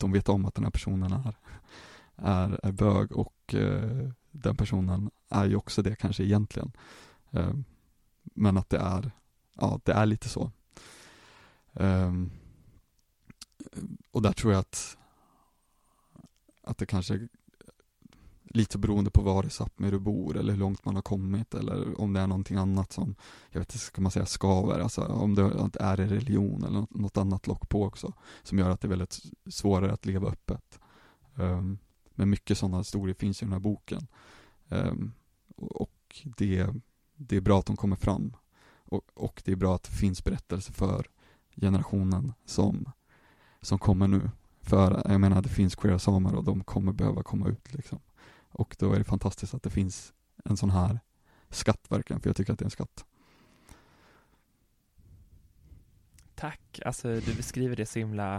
de 0.03 0.11
vet 0.11 0.29
om 0.29 0.45
att 0.45 0.55
den 0.55 0.63
här 0.63 0.71
personen 0.71 1.11
är, 1.11 1.35
är, 2.15 2.59
är 2.63 2.71
bög 2.71 3.11
och 3.11 3.53
eh, 3.53 4.09
den 4.31 4.57
personen 4.57 5.11
är 5.29 5.45
ju 5.45 5.55
också 5.55 5.81
det 5.81 5.95
kanske 5.95 6.23
egentligen. 6.23 6.71
Eh, 7.31 7.53
men 8.23 8.57
att 8.57 8.69
det 8.69 8.77
är, 8.77 9.11
ja 9.55 9.79
det 9.83 9.91
är 9.91 10.05
lite 10.05 10.29
så. 10.29 10.51
Eh, 11.73 12.13
och 14.11 14.21
där 14.21 14.33
tror 14.33 14.53
jag 14.53 14.59
att 14.59 14.97
att 16.63 16.77
det 16.77 16.85
kanske 16.85 17.27
lite 18.55 18.77
beroende 18.77 19.11
på 19.11 19.21
var 19.21 19.45
i 19.45 19.49
Sápmi 19.49 19.91
du 19.91 19.99
bor 19.99 20.37
eller 20.37 20.53
hur 20.53 20.59
långt 20.59 20.85
man 20.85 20.95
har 20.95 21.01
kommit 21.01 21.53
eller 21.53 22.01
om 22.01 22.13
det 22.13 22.19
är 22.19 22.27
någonting 22.27 22.57
annat 22.57 22.91
som, 22.91 23.15
jag 23.49 23.59
vet 23.59 23.69
inte, 23.69 23.77
ska 23.77 24.01
man 24.01 24.11
säga 24.11 24.25
skaver, 24.25 24.79
alltså 24.79 25.01
om 25.01 25.35
det 25.35 25.41
är 25.79 25.99
en 25.99 26.09
religion 26.09 26.63
eller 26.63 26.87
något 26.89 27.17
annat 27.17 27.47
lock 27.47 27.69
på 27.69 27.83
också 27.83 28.13
som 28.43 28.59
gör 28.59 28.69
att 28.69 28.81
det 28.81 28.87
är 28.87 28.89
väldigt 28.89 29.19
svårare 29.45 29.93
att 29.93 30.05
leva 30.05 30.27
öppet. 30.27 30.79
Um, 31.35 31.77
men 32.15 32.29
mycket 32.29 32.57
sådana 32.57 32.77
historier 32.77 33.15
finns 33.15 33.41
i 33.41 33.45
den 33.45 33.53
här 33.53 33.59
boken. 33.59 34.07
Um, 34.69 35.13
och 35.55 36.21
det, 36.37 36.69
det 37.15 37.35
är 37.35 37.41
bra 37.41 37.59
att 37.59 37.65
de 37.65 37.75
kommer 37.75 37.95
fram. 37.95 38.35
Och, 38.75 39.01
och 39.13 39.41
det 39.45 39.51
är 39.51 39.55
bra 39.55 39.75
att 39.75 39.83
det 39.83 39.91
finns 39.91 40.23
berättelser 40.23 40.73
för 40.73 41.07
generationen 41.55 42.33
som, 42.45 42.91
som 43.61 43.79
kommer 43.79 44.07
nu. 44.07 44.29
För 44.61 45.11
jag 45.11 45.21
menar, 45.21 45.41
det 45.41 45.49
finns 45.49 45.75
queera 45.75 45.99
samer 45.99 46.35
och 46.35 46.43
de 46.43 46.63
kommer 46.63 46.91
behöva 46.91 47.23
komma 47.23 47.47
ut 47.47 47.73
liksom. 47.73 47.99
Och 48.53 48.75
då 48.79 48.93
är 48.93 48.97
det 48.97 49.03
fantastiskt 49.03 49.53
att 49.53 49.63
det 49.63 49.69
finns 49.69 50.13
en 50.45 50.57
sån 50.57 50.71
här 50.71 50.99
skatt 51.49 51.85
verkligen, 51.89 52.21
för 52.21 52.29
jag 52.29 52.35
tycker 52.35 52.53
att 52.53 52.59
det 52.59 52.63
är 52.63 52.67
en 52.67 52.71
skatt. 52.71 53.05
Tack, 56.35 56.79
alltså 56.85 57.07
du 57.19 57.35
beskriver 57.35 57.75
det 57.75 57.85
så 57.85 57.99
himla, 57.99 58.35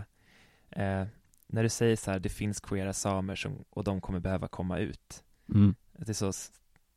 eh, 0.70 1.06
när 1.46 1.62
du 1.62 1.68
säger 1.68 1.96
så 1.96 2.10
här, 2.10 2.18
det 2.18 2.28
finns 2.28 2.60
queera 2.60 2.92
samer 2.92 3.34
som, 3.34 3.64
och 3.70 3.84
de 3.84 4.00
kommer 4.00 4.20
behöva 4.20 4.48
komma 4.48 4.78
ut. 4.78 5.24
Mm. 5.48 5.74
Det 5.92 6.08
är 6.08 6.32
så, 6.32 6.32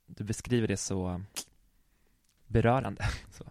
du 0.06 0.24
beskriver 0.24 0.68
det 0.68 0.78
så 0.78 1.22
berörande. 2.48 3.06
Så. 3.32 3.46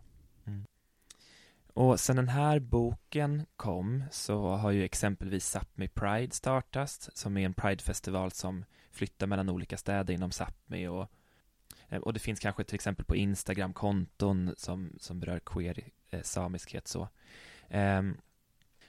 Och 1.76 2.00
sen 2.00 2.16
den 2.16 2.28
här 2.28 2.58
boken 2.58 3.46
kom 3.56 4.04
så 4.10 4.48
har 4.48 4.70
ju 4.70 4.84
exempelvis 4.84 5.56
Sápmi 5.56 5.88
Pride 5.88 6.34
startats 6.34 7.10
som 7.14 7.36
är 7.36 7.46
en 7.46 7.54
Pride-festival 7.54 8.32
som 8.32 8.64
flytta 8.96 9.26
mellan 9.26 9.48
olika 9.48 9.76
städer 9.76 10.14
inom 10.14 10.30
Sápmi 10.30 10.88
och, 10.88 11.10
eh, 11.88 11.98
och 11.98 12.12
det 12.12 12.20
finns 12.20 12.40
kanske 12.40 12.64
till 12.64 12.74
exempel 12.74 13.04
på 13.04 13.16
Instagram-konton 13.16 14.54
som, 14.56 14.92
som 14.98 15.20
berör 15.20 15.38
queer 15.38 15.80
eh, 16.10 16.22
samiskhet 16.22 16.88
så. 16.88 17.08
Um, 17.70 18.16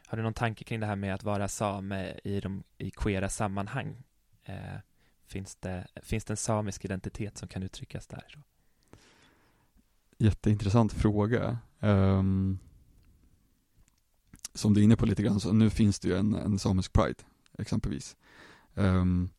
har 0.07 0.17
du 0.17 0.23
någon 0.23 0.33
tanke 0.33 0.63
kring 0.63 0.79
det 0.79 0.85
här 0.85 0.95
med 0.95 1.13
att 1.13 1.23
vara 1.23 1.47
same 1.47 2.19
i, 2.23 2.39
de, 2.39 2.63
i 2.77 2.91
queera 2.91 3.29
sammanhang? 3.29 4.03
Uh, 4.49 4.79
finns, 5.27 5.55
det, 5.55 5.87
finns 6.03 6.25
det 6.25 6.33
en 6.33 6.37
samisk 6.37 6.85
identitet 6.85 7.37
som 7.37 7.47
kan 7.47 7.63
uttryckas 7.63 8.07
där? 8.07 8.25
Så? 8.27 8.39
Jätteintressant 10.17 10.93
fråga. 10.93 11.57
Um, 11.79 12.59
som 14.53 14.73
du 14.73 14.81
är 14.81 14.83
inne 14.83 14.95
på 14.95 15.05
lite 15.05 15.23
grann, 15.23 15.39
så 15.39 15.53
nu 15.53 15.69
finns 15.69 15.99
det 15.99 16.07
ju 16.07 16.15
en, 16.15 16.35
en 16.35 16.59
samisk 16.59 16.93
pride 16.93 17.23
exempelvis. 17.57 18.15
Um, 18.73 19.29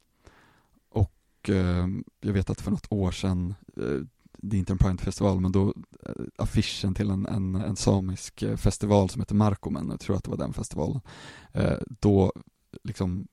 och 1.38 1.50
eh, 1.50 1.88
jag 2.20 2.32
vet 2.32 2.50
att 2.50 2.60
för 2.60 2.70
något 2.70 2.92
år 2.92 3.10
sedan, 3.10 3.54
eh, 3.76 4.06
det 4.38 4.56
är 4.56 4.58
inte 4.58 4.72
en 4.72 4.78
Pride-festival, 4.78 5.40
men 5.40 5.52
då 5.52 5.74
eh, 6.06 6.12
affischen 6.36 6.94
till 6.94 7.10
en, 7.10 7.26
en, 7.26 7.54
en 7.54 7.76
samisk 7.76 8.42
eh, 8.42 8.56
festival 8.56 9.10
som 9.10 9.20
heter 9.20 9.34
Markomen, 9.34 9.88
jag 9.90 10.00
tror 10.00 10.16
att 10.16 10.24
det 10.24 10.30
var 10.30 10.38
den 10.38 10.52
festivalen, 10.52 11.00
eh, 11.52 11.78
då 12.00 12.32
liksom 12.82 13.28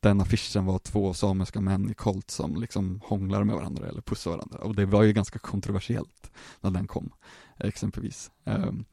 den 0.00 0.20
affischen 0.20 0.66
var 0.66 0.78
två 0.78 1.14
samiska 1.14 1.60
män 1.60 1.90
i 1.90 1.94
kolt 1.94 2.30
som 2.30 2.60
liksom 2.60 3.00
hånglar 3.04 3.44
med 3.44 3.56
varandra 3.56 3.88
eller 3.88 4.00
pussar 4.00 4.30
varandra 4.30 4.58
och 4.58 4.74
det 4.74 4.86
var 4.86 5.02
ju 5.02 5.12
ganska 5.12 5.38
kontroversiellt 5.38 6.30
när 6.60 6.70
den 6.70 6.86
kom, 6.86 7.12
exempelvis. 7.58 8.30
Ehm, 8.44 8.84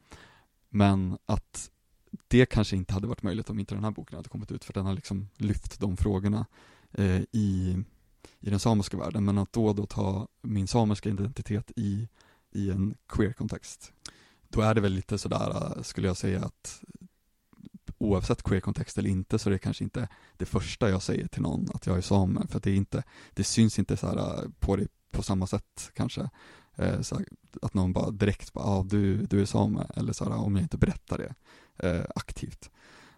men 0.69 1.17
att 1.25 1.71
det 2.27 2.45
kanske 2.45 2.75
inte 2.75 2.93
hade 2.93 3.07
varit 3.07 3.23
möjligt 3.23 3.49
om 3.49 3.59
inte 3.59 3.75
den 3.75 3.83
här 3.83 3.91
boken 3.91 4.15
hade 4.15 4.29
kommit 4.29 4.51
ut, 4.51 4.63
för 4.63 4.73
den 4.73 4.85
har 4.85 4.93
liksom 4.93 5.29
lyft 5.37 5.79
de 5.79 5.97
frågorna 5.97 6.45
i, 7.31 7.77
i 8.39 8.49
den 8.49 8.59
samiska 8.59 8.97
världen, 8.97 9.25
men 9.25 9.37
att 9.37 9.53
då 9.53 9.65
och 9.65 9.75
då 9.75 9.85
ta 9.85 10.27
min 10.41 10.67
samiska 10.67 11.09
identitet 11.09 11.71
i, 11.75 12.07
i 12.51 12.69
en 12.69 12.95
queer-kontext, 13.07 13.91
då 14.49 14.61
är 14.61 14.75
det 14.75 14.81
väl 14.81 14.93
lite 14.93 15.17
sådär, 15.17 15.75
äh, 15.77 15.81
skulle 15.81 16.07
jag 16.07 16.17
säga 16.17 16.45
att 16.45 16.81
oavsett 17.97 18.43
queer-kontext 18.43 18.97
eller 18.97 19.09
inte 19.09 19.39
så 19.39 19.49
är 19.49 19.51
det 19.51 19.59
kanske 19.59 19.83
inte 19.83 20.07
det 20.37 20.45
första 20.45 20.89
jag 20.89 21.01
säger 21.01 21.27
till 21.27 21.41
någon 21.41 21.67
att 21.73 21.85
jag 21.85 21.97
är 21.97 22.01
same, 22.01 22.47
för 22.47 22.57
att 22.57 22.63
det 22.63 22.71
är 22.71 22.75
inte, 22.75 23.03
det 23.33 23.43
syns 23.43 23.79
inte 23.79 23.97
så 23.97 24.07
här 24.07 24.17
äh, 24.17 24.49
på 24.59 24.75
det 24.75 24.87
på 25.11 25.23
samma 25.23 25.47
sätt 25.47 25.91
kanske. 25.93 26.29
Eh, 26.75 26.99
här, 27.11 27.25
att 27.61 27.73
någon 27.73 27.93
bara 27.93 28.11
direkt 28.11 28.53
bara, 28.53 28.65
ah, 28.65 28.83
du, 28.83 29.25
du 29.25 29.41
är 29.41 29.45
same, 29.45 29.87
eller 29.95 30.13
så 30.13 30.23
här, 30.23 30.31
ah, 30.31 30.37
om 30.37 30.55
jag 30.55 30.63
inte 30.63 30.77
berättar 30.77 31.17
det 31.17 31.33
eh, 31.87 32.05
aktivt. 32.15 32.69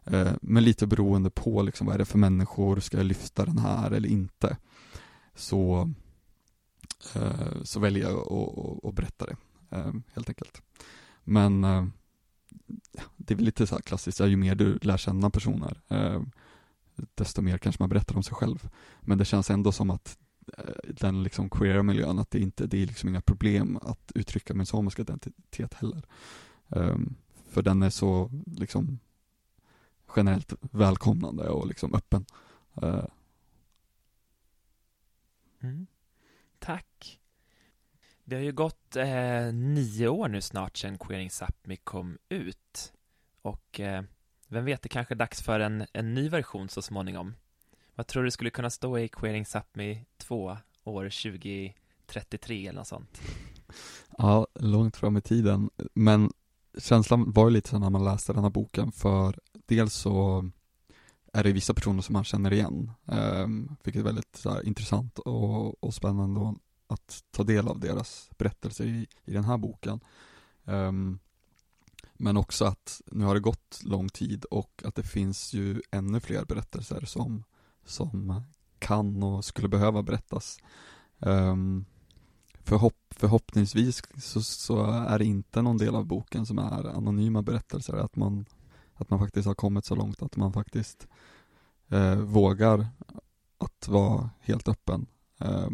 Eh, 0.04 0.32
men 0.42 0.64
lite 0.64 0.88
beroende 0.88 1.30
på 1.30 1.62
liksom, 1.62 1.88
vad 1.88 1.94
är 1.94 2.00
det 2.00 2.06
för 2.06 2.18
människor, 2.18 2.80
ska 2.80 2.98
jag 2.98 3.06
lyfta 3.06 3.46
den 3.46 3.58
här 3.58 3.92
eller 3.92 4.10
inte? 4.10 4.58
Så, 5.36 5.94
eh, 7.16 7.64
så 7.64 7.80
väljer 7.80 8.10
jag 8.10 8.20
att, 8.20 8.86
att 8.86 8.96
berätta 8.96 9.26
det, 9.26 9.36
eh, 9.70 9.92
helt 10.14 10.30
enkelt. 10.30 10.62
Men 11.24 11.64
eh, 11.64 11.86
det 13.18 13.34
är 13.34 13.36
väl 13.36 13.46
lite 13.46 13.68
så 13.68 13.76
här 13.76 13.82
klassiskt, 13.82 14.20
ju 14.20 14.38
mer 14.38 14.56
du 14.56 14.80
lär 14.82 14.98
känna 14.98 15.30
personer, 15.30 15.82
eh, 15.88 16.22
desto 17.16 17.42
mer 17.42 17.58
kanske 17.58 17.82
man 17.82 17.90
berättar 17.90 18.16
om 18.16 18.24
sig 18.24 18.34
själv. 18.34 18.70
Men 19.02 19.18
det 19.18 19.26
känns 19.26 19.50
ändå 19.50 19.72
som 19.72 19.90
att 19.90 20.18
eh, 20.58 20.94
den 21.00 21.24
liksom 21.24 21.50
queera 21.50 21.84
miljön, 21.84 22.20
att 22.20 22.32
det 22.32 22.40
inte 22.40 22.68
det 22.68 22.82
är 22.82 22.88
liksom 22.88 23.10
inga 23.10 23.22
problem 23.22 23.80
att 23.82 24.12
uttrycka 24.16 24.54
min 24.54 24.66
samiska 24.66 25.02
identitet 25.02 25.74
heller. 25.74 26.04
Um, 26.68 27.16
för 27.50 27.62
den 27.62 27.84
är 27.84 27.90
så 27.90 28.32
liksom 28.46 29.00
generellt 30.16 30.54
välkomnande 30.62 31.50
och 31.50 31.68
liksom 31.68 31.94
öppen. 31.94 32.26
Uh. 32.84 33.06
Mm. 35.62 35.88
Tack. 36.60 37.20
Det 38.24 38.36
har 38.36 38.44
ju 38.44 38.52
gått 38.52 38.96
eh, 38.96 39.54
nio 39.54 40.08
år 40.08 40.28
nu 40.28 40.42
snart 40.42 40.78
sedan 40.78 40.98
Queering 40.98 41.30
Sápmi 41.30 41.76
kom 41.84 42.18
ut. 42.30 42.94
Och 43.42 43.80
eh, 43.80 44.04
vem 44.48 44.66
vet, 44.66 44.82
det 44.82 44.90
kanske 44.90 45.14
är 45.14 45.18
dags 45.18 45.42
för 45.42 45.60
en, 45.60 45.86
en 45.94 46.14
ny 46.14 46.30
version 46.30 46.70
så 46.70 46.82
småningom. 46.82 47.36
Vad 47.96 48.08
tror 48.08 48.24
du 48.24 48.32
skulle 48.32 48.50
kunna 48.50 48.70
stå 48.70 49.00
i 49.00 49.08
Queering 49.08 49.44
Sápmi 49.44 50.06
2 50.18 50.58
år 50.84 51.04
2033 51.04 52.68
eller 52.68 52.80
något 52.80 52.88
sånt? 52.88 53.22
Ja, 54.18 54.48
långt 54.54 54.98
fram 54.98 55.18
i 55.18 55.22
tiden. 55.22 55.70
Men 55.94 56.32
känslan 56.78 57.32
var 57.32 57.48
ju 57.48 57.54
lite 57.54 57.70
så 57.70 57.80
när 57.80 57.90
man 57.90 58.04
läste 58.04 58.34
den 58.34 58.44
här 58.44 58.50
boken 58.50 58.92
för 58.92 59.40
dels 59.66 59.94
så 59.94 60.50
är 61.32 61.44
det 61.44 61.52
vissa 61.52 61.74
personer 61.74 62.02
som 62.02 62.14
man 62.14 62.24
känner 62.24 62.54
igen, 62.54 62.92
eh, 63.08 63.48
vilket 63.84 64.00
är 64.00 64.04
väldigt 64.04 64.36
så 64.36 64.50
här, 64.50 64.68
intressant 64.68 65.20
och, 65.20 65.84
och 65.84 65.94
spännande 65.94 66.54
att 66.88 67.24
ta 67.32 67.44
del 67.44 67.68
av 67.68 67.80
deras 67.80 68.30
berättelser 68.38 68.86
i, 68.86 69.08
i 69.26 69.34
den 69.34 69.44
här 69.44 69.58
boken. 69.58 70.00
Eh, 70.66 70.92
men 72.14 72.38
också 72.38 72.66
att 72.66 73.02
nu 73.06 73.26
har 73.26 73.34
det 73.34 73.40
gått 73.40 73.82
lång 73.84 74.10
tid 74.10 74.46
och 74.46 74.82
att 74.86 74.96
det 74.96 75.04
finns 75.04 75.54
ju 75.54 75.82
ännu 75.92 76.20
fler 76.20 76.46
berättelser 76.46 77.06
som, 77.06 77.44
som 77.86 78.44
kan 78.80 79.24
och 79.24 79.46
skulle 79.46 79.68
behöva 79.68 80.04
berättas. 80.04 80.60
Um, 81.20 81.86
förhopp, 82.64 82.98
förhoppningsvis 83.10 84.02
så, 84.18 84.42
så, 84.42 84.86
är 84.86 85.20
det 85.20 85.26
inte 85.26 85.62
någon 85.62 85.78
del 85.78 85.96
av 85.96 86.06
boken 86.06 86.46
som 86.46 86.60
är 86.60 86.98
anonyma 86.98 87.42
berättelser, 87.42 87.94
att 87.94 88.16
man, 88.16 88.46
att 89.02 89.10
man 89.10 89.20
faktiskt 89.20 89.48
har 89.48 89.56
kommit 89.56 89.86
så 89.86 89.96
långt 89.96 90.22
att 90.22 90.36
man 90.36 90.54
faktiskt 90.54 91.08
eh, 91.90 92.16
vågar 92.16 92.88
att 93.58 93.88
vara 93.88 94.30
helt 94.40 94.68
öppen 94.68 95.06
eh, 95.38 95.70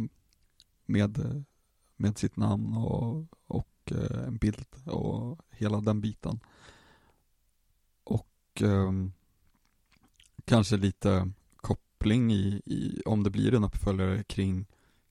med, 0.86 1.44
med 1.96 2.18
sitt 2.18 2.38
namn 2.38 2.74
och, 2.78 3.26
och 3.48 3.92
eh, 3.92 4.28
en 4.28 4.38
bild 4.38 4.76
och 4.86 5.40
hela 5.50 5.82
den 5.82 6.02
biten. 6.02 6.40
Och 8.04 8.62
ehm, 8.62 9.12
kanske 10.46 10.78
lite 10.78 11.32
koppling 11.56 12.32
i, 12.32 12.62
i, 12.66 13.02
om 13.06 13.24
det 13.24 13.30
blir 13.30 13.54
en 13.54 13.64
uppföljare 13.64 14.24
kring 14.24 14.66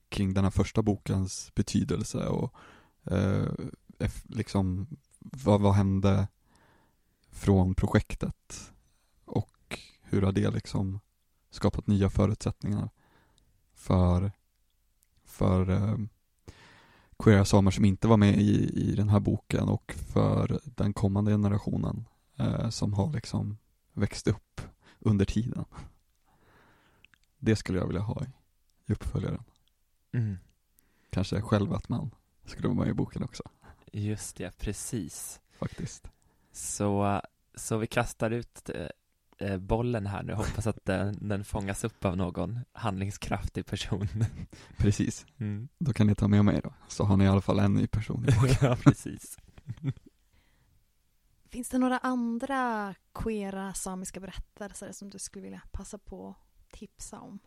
kring 0.09 0.33
den 0.33 0.43
här 0.43 0.51
första 0.51 0.81
bokens 0.81 1.51
betydelse 1.55 2.27
och 2.27 2.53
eh, 3.11 3.51
liksom 4.23 4.87
vad, 5.19 5.61
vad 5.61 5.73
hände 5.73 6.27
från 7.37 7.75
projektet 7.75 8.71
och 9.25 9.79
hur 10.01 10.21
har 10.21 10.31
det 10.31 10.49
liksom 10.49 10.99
skapat 11.49 11.87
nya 11.87 12.09
förutsättningar 12.09 12.89
för, 13.73 14.31
för 15.23 15.69
eh, 15.69 15.97
queera 17.19 17.45
samer 17.45 17.71
som 17.71 17.85
inte 17.85 18.07
var 18.07 18.17
med 18.17 18.37
i, 18.37 18.69
i 18.69 18.95
den 18.95 19.09
här 19.09 19.19
boken 19.19 19.69
och 19.69 19.93
för 20.13 20.59
den 20.63 20.93
kommande 20.93 21.31
generationen 21.31 22.05
eh, 22.35 22.69
som 22.69 22.93
har 22.93 23.13
liksom 23.13 23.57
växt 23.93 24.27
upp 24.27 24.61
under 24.99 25.25
tiden. 25.25 25.65
Det 27.39 27.55
skulle 27.55 27.79
jag 27.79 27.87
vilja 27.87 28.01
ha 28.01 28.23
i, 28.23 28.27
i 28.85 28.93
uppföljaren. 28.93 29.43
Mm. 30.11 30.37
Kanske 31.09 31.41
själv 31.41 31.73
att 31.73 31.89
man 31.89 32.11
skulle 32.45 32.67
vara 32.67 32.77
med 32.77 32.87
i 32.87 32.93
boken 32.93 33.23
också, 33.23 33.43
Just 33.91 34.35
det, 34.35 34.57
precis. 34.57 35.39
faktiskt. 35.59 36.07
Så, 36.57 37.21
så 37.55 37.77
vi 37.77 37.87
kastar 37.87 38.31
ut 38.31 38.69
eh, 38.69 38.87
eh, 39.37 39.57
bollen 39.57 40.05
här 40.05 40.23
nu, 40.23 40.33
hoppas 40.33 40.67
att 40.67 40.85
den, 40.85 41.27
den 41.27 41.45
fångas 41.45 41.83
upp 41.83 42.05
av 42.05 42.17
någon 42.17 42.59
handlingskraftig 42.71 43.65
person. 43.65 44.07
Precis. 44.77 45.25
Mm. 45.37 45.67
Då 45.79 45.93
kan 45.93 46.07
ni 46.07 46.15
ta 46.15 46.27
med 46.27 46.45
mig 46.45 46.61
då, 46.63 46.73
så 46.87 47.03
har 47.03 47.17
ni 47.17 47.23
i 47.23 47.27
alla 47.27 47.41
fall 47.41 47.59
en 47.59 47.73
ny 47.73 47.87
person 47.87 48.25
i 48.29 48.31
boken. 48.31 48.55
ja, 48.69 48.75
precis. 48.75 49.37
Finns 51.49 51.69
det 51.69 51.77
några 51.77 51.97
andra 51.97 52.95
queera 53.13 53.73
samiska 53.73 54.19
berättelser 54.19 54.91
som 54.91 55.09
du 55.09 55.19
skulle 55.19 55.43
vilja 55.43 55.61
passa 55.71 55.97
på 55.97 56.29
att 56.29 56.71
tipsa 56.71 57.19
om? 57.19 57.39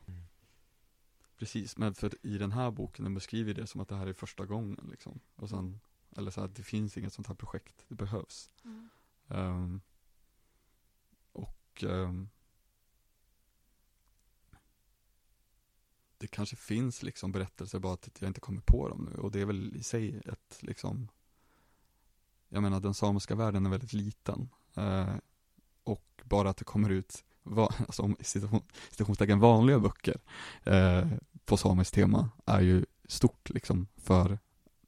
Precis, 1.39 1.77
men 1.77 1.95
för 1.95 2.27
i 2.27 2.39
den 2.39 2.53
här 2.53 2.71
boken, 2.71 3.05
den 3.05 3.15
beskriver 3.15 3.55
det 3.55 3.67
som 3.67 3.81
att 3.81 3.89
det 3.89 3.97
här 3.97 4.07
är 4.07 4.13
första 4.13 4.47
gången 4.47 4.89
liksom. 4.91 5.21
Och 5.37 5.49
sen, 5.49 5.81
eller 6.17 6.31
så 6.31 6.41
här, 6.41 6.49
det 6.49 6.63
finns 6.63 6.97
inget 6.97 7.13
sånt 7.13 7.29
här 7.29 7.35
projekt, 7.35 7.85
det 7.89 7.95
behövs. 7.95 8.51
Ehm, 9.31 9.81
och 11.33 11.85
ehm, 11.85 12.29
det 16.19 16.27
kanske 16.27 16.57
finns 16.57 17.03
liksom 17.03 17.33
berättelser 17.33 17.79
bara 17.79 17.93
att 17.93 18.09
jag 18.19 18.31
inte 18.31 18.41
kommer 18.41 18.61
på 18.61 18.89
dem 18.89 19.09
nu 19.13 19.21
och 19.21 19.31
det 19.31 19.41
är 19.41 19.45
väl 19.47 19.77
i 19.77 19.83
sig 19.83 20.19
ett 20.19 20.59
liksom 20.61 21.09
Jag 22.49 22.63
menar 22.63 22.81
den 22.81 22.95
samiska 22.95 23.35
världen 23.35 23.67
är 23.67 23.71
väldigt 23.71 23.93
liten 23.93 24.49
eh, 24.75 25.15
och 25.85 26.23
bara 26.25 26.51
att 26.51 26.57
det 26.57 26.65
kommer 26.65 26.91
ut 26.91 27.25
va, 27.43 27.75
alltså, 27.79 28.03
om 28.03 28.17
citationstecken 28.21 29.41
vanliga 29.41 29.79
böcker 29.79 30.21
eh, 30.65 31.09
på 31.45 31.57
samiskt 31.57 31.95
tema 31.95 32.31
är 32.47 32.61
ju 32.61 32.85
stort 33.09 33.51
liksom 33.51 33.87
för 33.97 34.39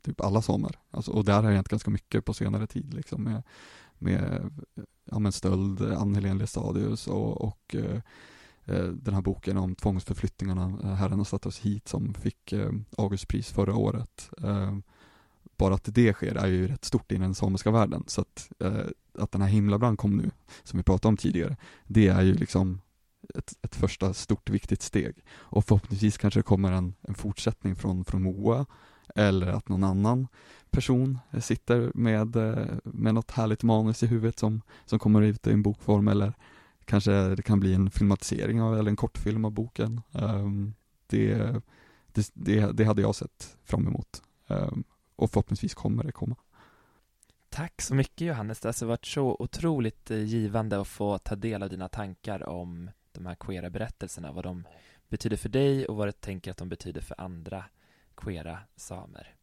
typ 0.03 0.21
alla 0.21 0.43
samer. 0.43 0.79
Alltså, 0.91 1.11
och 1.11 1.25
där 1.25 1.35
har 1.35 1.43
det 1.43 1.55
hänt 1.55 1.69
ganska 1.69 1.91
mycket 1.91 2.25
på 2.25 2.35
senare 2.35 2.67
tid 2.67 2.95
liksom 2.95 3.23
med, 3.23 3.43
med 4.03 4.51
ja, 5.11 5.19
men 5.19 5.33
stöld, 5.33 5.81
eh, 5.81 6.01
Ann-Helén 6.01 6.39
Lestadius 6.39 7.09
och, 7.09 7.41
och 7.41 7.75
eh, 7.75 8.01
eh, 8.65 8.85
den 8.85 9.15
här 9.15 9.23
boken 9.23 9.57
om 9.57 9.75
tvångsförflyttningarna, 9.75 10.79
eh, 10.83 10.95
Herren 10.95 11.19
har 11.19 11.25
satt 11.25 11.47
oss 11.47 11.59
hit, 11.59 11.89
som 11.89 12.15
fick 12.15 12.53
eh, 12.53 12.71
Augustpris 12.97 13.51
förra 13.51 13.77
året. 13.77 14.31
Eh, 14.43 14.77
bara 15.57 15.75
att 15.75 15.95
det 15.95 16.13
sker 16.13 16.35
är 16.35 16.47
ju 16.47 16.69
rätt 16.69 16.85
stort 16.85 17.13
i 17.13 17.17
den 17.17 17.35
samiska 17.35 17.71
världen, 17.71 18.05
så 18.07 18.21
att, 18.21 18.51
eh, 18.59 18.87
att 19.19 19.33
den 19.33 19.43
här 19.43 19.49
himlabrand 19.49 19.99
kom 19.99 20.17
nu, 20.17 20.31
som 20.63 20.77
vi 20.77 20.83
pratade 20.83 21.09
om 21.09 21.17
tidigare, 21.17 21.57
det 21.87 22.09
är 22.09 22.23
ju 22.23 22.35
liksom 22.35 22.81
ett, 23.35 23.55
ett 23.63 23.75
första 23.75 24.15
stort 24.15 24.51
viktigt 24.51 24.83
steg. 24.83 25.15
Och 25.31 25.65
förhoppningsvis 25.65 26.19
kanske 26.19 26.41
det 26.41 26.45
kommer 26.45 26.73
en, 26.73 26.95
en 27.01 27.15
fortsättning 27.15 27.77
från, 27.77 28.05
från 28.05 28.23
Moa, 28.23 28.67
eller 29.15 29.47
att 29.47 29.69
någon 29.69 29.85
annan 29.85 30.29
person 30.73 31.19
eh, 31.31 31.41
sitter 31.41 31.91
med, 31.95 32.37
eh, 32.37 32.67
med 32.85 33.15
något 33.15 33.31
härligt 33.31 33.63
manus 33.63 34.03
i 34.03 34.07
huvudet 34.07 34.39
som, 34.39 34.63
som 34.85 34.99
kommer 34.99 35.23
ut 35.23 35.47
i 35.47 35.53
en 35.53 35.63
bokform 35.63 36.09
eller 36.09 36.33
kanske 36.85 37.13
det 37.13 37.43
kan 37.43 37.61
bli 37.61 37.75
en 37.75 37.91
filmatisering 37.91 38.63
av, 38.63 38.79
eller 38.79 38.91
en 38.91 38.97
kortfilm 38.97 39.45
av 39.45 39.51
boken. 39.51 40.01
Ehm, 40.13 40.75
det, 41.07 41.35
det, 42.13 42.31
det, 42.35 42.73
det 42.73 42.85
hade 42.85 43.03
jag 43.03 43.15
sett 43.15 43.57
fram 43.65 43.87
emot. 43.87 44.23
Ehm, 44.49 44.85
och 45.17 45.31
förhoppningsvis 45.31 45.75
kommer 45.75 46.05
det 46.05 46.13
komma. 46.13 46.37
Tack 47.49 47.83
så 47.83 47.95
mycket 47.95 48.27
Johannes, 48.27 48.61
det 48.61 48.67
har 48.67 48.71
alltså 48.71 48.87
varit 48.87 49.07
så 49.07 49.37
otroligt 49.39 50.11
eh, 50.11 50.25
givande 50.25 50.81
att 50.81 50.89
få 50.89 51.19
ta 51.19 51.37
del 51.37 51.63
av 51.63 51.69
dina 51.69 51.89
tankar 51.89 52.49
om 52.49 52.91
de 53.13 53.27
här 53.27 53.35
queera 53.35 53.71
berättelserna, 53.71 54.33
vad 54.33 54.45
de 54.45 54.67
betyder 55.09 55.37
för 55.37 55.49
dig 55.49 55.87
och 55.87 55.97
vad 55.97 56.09
du 56.09 56.13
tänker 56.13 56.51
att 56.51 56.57
de 56.57 56.69
betyder 56.69 57.01
för 57.01 57.21
andra 57.21 57.65
queera 58.17 58.59
samer. 58.77 59.35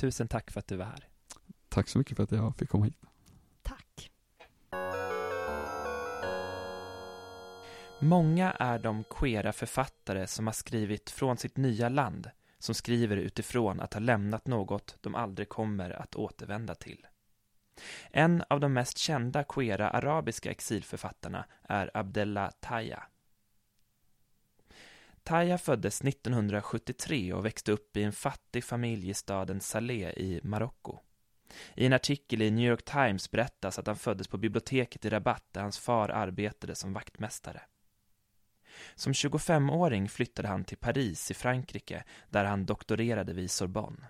Tusen 0.00 0.28
tack 0.28 0.50
för 0.50 0.60
att 0.60 0.66
du 0.66 0.76
var 0.76 0.84
här. 0.84 1.08
Tack 1.68 1.88
så 1.88 1.98
mycket 1.98 2.16
för 2.16 2.22
att 2.22 2.32
jag 2.32 2.56
fick 2.56 2.68
komma 2.68 2.84
hit. 2.84 2.96
Tack. 3.62 4.10
Många 7.98 8.52
är 8.52 8.78
de 8.78 9.04
queera 9.04 9.52
författare 9.52 10.26
som 10.26 10.46
har 10.46 10.54
skrivit 10.54 11.10
från 11.10 11.36
sitt 11.36 11.56
nya 11.56 11.88
land, 11.88 12.30
som 12.58 12.74
skriver 12.74 13.16
utifrån 13.16 13.80
att 13.80 13.94
ha 13.94 14.00
lämnat 14.00 14.46
något 14.46 14.96
de 15.00 15.14
aldrig 15.14 15.48
kommer 15.48 15.90
att 15.90 16.14
återvända 16.14 16.74
till. 16.74 17.06
En 18.10 18.42
av 18.48 18.60
de 18.60 18.72
mest 18.72 18.98
kända 18.98 19.44
queera 19.44 19.90
arabiska 19.90 20.50
exilförfattarna 20.50 21.44
är 21.62 21.90
Abdella 21.94 22.50
Taya. 22.50 23.02
Taya 25.22 25.58
föddes 25.58 26.00
1973 26.00 27.32
och 27.32 27.44
växte 27.44 27.72
upp 27.72 27.96
i 27.96 28.02
en 28.02 28.12
fattig 28.12 28.64
familj 28.64 29.10
i 29.10 29.14
staden 29.14 29.60
Saleh 29.60 30.08
i 30.08 30.40
Marocko. 30.42 30.98
I 31.74 31.86
en 31.86 31.92
artikel 31.92 32.42
i 32.42 32.50
New 32.50 32.68
York 32.68 32.84
Times 32.84 33.30
berättas 33.30 33.78
att 33.78 33.86
han 33.86 33.96
föddes 33.96 34.28
på 34.28 34.38
biblioteket 34.38 35.04
i 35.04 35.10
Rabat 35.10 35.44
där 35.52 35.60
hans 35.60 35.78
far 35.78 36.08
arbetade 36.08 36.74
som 36.74 36.92
vaktmästare. 36.92 37.62
Som 38.94 39.12
25-åring 39.12 40.08
flyttade 40.08 40.48
han 40.48 40.64
till 40.64 40.76
Paris 40.76 41.30
i 41.30 41.34
Frankrike 41.34 42.04
där 42.28 42.44
han 42.44 42.66
doktorerade 42.66 43.32
vid 43.32 43.50
Sorbonne. 43.50 44.06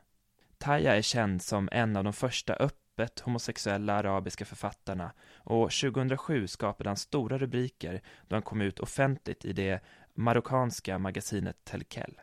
Taya 0.59 0.97
är 0.97 1.03
känd 1.03 1.43
som 1.43 1.69
en 1.73 1.97
av 1.97 2.05
de 2.05 2.13
första 2.13 2.55
öppet 2.55 3.21
homosexuella 3.21 3.95
arabiska 3.95 4.45
författarna 4.45 5.13
och 5.37 5.71
2007 5.71 6.47
skapade 6.47 6.91
han 6.91 6.97
stora 6.97 7.39
rubriker 7.39 8.03
då 8.29 8.37
han 8.37 8.43
kom 8.43 8.61
ut 8.61 8.81
offentligt 8.81 9.45
i 9.45 9.53
det 9.53 9.81
marockanska 10.15 10.99
magasinet 10.99 11.65
Telkel. 11.65 12.21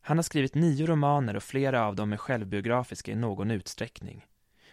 Han 0.00 0.18
har 0.18 0.22
skrivit 0.22 0.54
nio 0.54 0.86
romaner 0.86 1.36
och 1.36 1.42
flera 1.42 1.86
av 1.86 1.96
dem 1.96 2.12
är 2.12 2.16
självbiografiska 2.16 3.12
i 3.12 3.14
någon 3.14 3.50
utsträckning. 3.50 4.26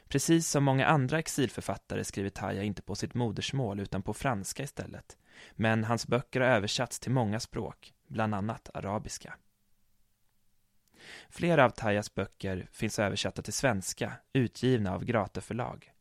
Precis 0.08 0.50
som 0.50 0.64
många 0.64 0.86
andra 0.86 1.20
exilförfattare 1.20 2.04
skriver 2.04 2.30
Taya 2.30 2.64
inte 2.64 2.82
på 2.82 2.96
sitt 2.96 3.14
modersmål 3.14 3.80
utan 3.80 4.02
på 4.02 4.14
franska 4.14 4.64
istället. 4.64 5.18
Men 5.52 5.84
hans 5.84 6.08
böcker 6.08 6.42
har 6.42 6.48
översatts 6.48 7.00
till 7.00 7.12
många 7.12 7.40
språk, 7.40 7.94
bland 8.08 8.36
annat 8.36 8.70
arabiska. 8.74 9.36
Flera 11.30 11.66
av 11.66 11.70
Tayas 11.70 12.16
böcker 12.16 12.68
finns 12.72 13.00
översatta 13.00 13.42
till 13.42 13.54
svenska, 13.54 14.14
utgivna 14.34 14.94
av 14.94 15.06
Grate 15.06 15.42
förlag. 15.42 15.92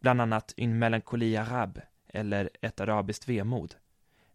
Bland 0.00 0.20
annat 0.20 0.54
Un 0.56 0.78
melancholie 0.78 1.42
arabe, 1.42 1.82
eller 2.08 2.50
Ett 2.60 2.80
arabiskt 2.80 3.28
vemod. 3.28 3.74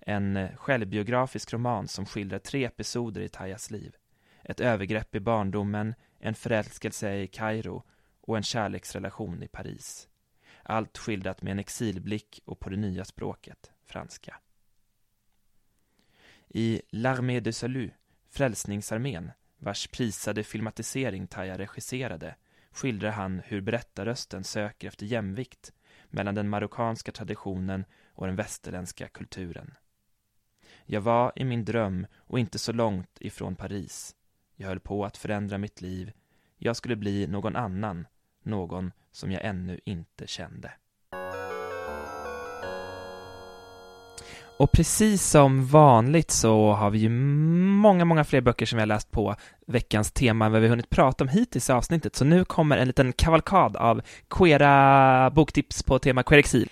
En 0.07 0.47
självbiografisk 0.57 1.53
roman 1.53 1.87
som 1.87 2.05
skildrar 2.05 2.39
tre 2.39 2.65
episoder 2.65 3.21
i 3.21 3.29
Tayas 3.29 3.71
liv. 3.71 3.95
Ett 4.43 4.59
övergrepp 4.59 5.15
i 5.15 5.19
barndomen, 5.19 5.95
en 6.19 6.35
förälskelse 6.35 7.15
i 7.15 7.27
Kairo 7.27 7.83
och 8.21 8.37
en 8.37 8.43
kärleksrelation 8.43 9.43
i 9.43 9.47
Paris. 9.47 10.07
Allt 10.63 10.97
skildrat 10.97 11.41
med 11.41 11.51
en 11.51 11.59
exilblick 11.59 12.39
och 12.45 12.59
på 12.59 12.69
det 12.69 12.77
nya 12.77 13.05
språket, 13.05 13.71
franska. 13.85 14.39
I 16.47 16.81
L'Armée 16.91 17.39
de 17.39 17.53
Salut, 17.53 17.93
Frälsningsarmén, 18.29 19.31
vars 19.57 19.87
prisade 19.87 20.43
filmatisering 20.43 21.27
Taya 21.27 21.57
regisserade, 21.57 22.35
skildrar 22.71 23.11
han 23.11 23.41
hur 23.45 23.61
berättarrösten 23.61 24.43
söker 24.43 24.87
efter 24.87 25.05
jämvikt 25.05 25.73
mellan 26.09 26.35
den 26.35 26.49
marockanska 26.49 27.11
traditionen 27.11 27.85
och 28.13 28.27
den 28.27 28.35
västerländska 28.35 29.07
kulturen. 29.07 29.75
Jag 30.87 31.01
var 31.01 31.31
i 31.35 31.43
min 31.43 31.65
dröm 31.65 32.07
och 32.17 32.39
inte 32.39 32.59
så 32.59 32.71
långt 32.71 33.17
ifrån 33.19 33.55
Paris. 33.55 34.15
Jag 34.55 34.67
höll 34.67 34.79
på 34.79 35.05
att 35.05 35.17
förändra 35.17 35.57
mitt 35.57 35.81
liv. 35.81 36.11
Jag 36.57 36.75
skulle 36.75 36.95
bli 36.95 37.27
någon 37.27 37.55
annan, 37.55 38.07
någon 38.43 38.91
som 39.11 39.31
jag 39.31 39.45
ännu 39.45 39.79
inte 39.85 40.27
kände. 40.27 40.71
Och 44.59 44.71
precis 44.71 45.23
som 45.23 45.65
vanligt 45.65 46.31
så 46.31 46.71
har 46.71 46.89
vi 46.89 46.99
ju 46.99 47.09
många, 47.09 48.05
många 48.05 48.23
fler 48.23 48.41
böcker 48.41 48.65
som 48.65 48.77
vi 48.77 48.81
har 48.81 48.87
läst 48.87 49.11
på 49.11 49.35
veckans 49.67 50.11
tema 50.11 50.45
än 50.45 50.51
vad 50.51 50.61
vi 50.61 50.67
hunnit 50.67 50.89
prata 50.89 51.23
om 51.23 51.27
hittills 51.27 51.69
i 51.69 51.73
avsnittet. 51.73 52.15
Så 52.15 52.25
nu 52.25 52.45
kommer 52.45 52.77
en 52.77 52.87
liten 52.87 53.13
kavalkad 53.13 53.77
av 53.77 54.01
queera 54.29 55.29
boktips 55.29 55.83
på 55.83 55.99
tema 55.99 56.23
queer 56.23 56.39
exil. 56.39 56.69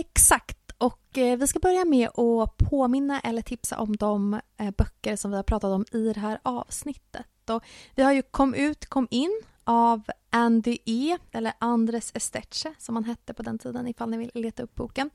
Exakt. 0.00 0.63
Och 0.78 1.18
eh, 1.18 1.38
vi 1.38 1.46
ska 1.46 1.58
börja 1.58 1.84
med 1.84 2.08
att 2.08 2.56
påminna 2.56 3.20
eller 3.20 3.42
tipsa 3.42 3.78
om 3.78 3.96
de 3.96 4.40
eh, 4.56 4.70
böcker 4.70 5.16
som 5.16 5.30
vi 5.30 5.36
har 5.36 5.42
pratat 5.42 5.70
om 5.70 5.84
i 5.92 6.12
det 6.12 6.20
här 6.20 6.38
avsnittet. 6.42 7.50
Och 7.50 7.64
vi 7.94 8.02
har 8.02 8.12
ju 8.12 8.22
Kom 8.22 8.54
ut, 8.54 8.86
kom 8.86 9.08
in 9.10 9.40
av 9.64 10.02
Andy 10.30 10.78
E, 10.84 11.18
eller 11.32 11.52
Andres 11.58 12.12
Esteche 12.14 12.74
som 12.78 12.94
han 12.94 13.04
hette 13.04 13.34
på 13.34 13.42
den 13.42 13.58
tiden 13.58 13.88
ifall 13.88 14.10
ni 14.10 14.16
vill 14.16 14.30
leta 14.34 14.62
upp 14.62 14.74
boken. 14.74 15.10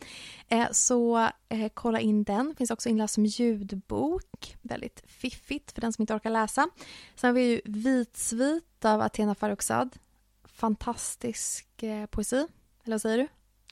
Eh, 0.47 0.68
så 0.72 1.30
eh, 1.49 1.70
kolla 1.74 1.99
in 1.99 2.24
den. 2.24 2.55
Finns 2.55 2.72
också 2.72 2.89
inläst 2.89 3.14
som 3.14 3.26
ljudbok. 3.26 4.57
Väldigt 4.62 5.03
fiffigt 5.07 5.72
för 5.72 5.82
den 5.82 5.93
som 5.93 6.01
inte 6.01 6.14
orkar 6.14 6.30
läsa. 6.30 6.70
Sen 7.16 7.28
har 7.28 7.34
vi 7.34 7.41
ju 7.41 7.62
Vitsvit 7.66 8.86
av 8.86 9.01
Athena 9.01 9.36
Farrokhzad. 9.36 9.95
Fantastisk 10.43 11.84
eh, 11.84 12.05
poesi. 12.05 12.47
Eller 12.84 12.93
vad 12.93 13.01
säger 13.01 13.18
du? 13.18 13.28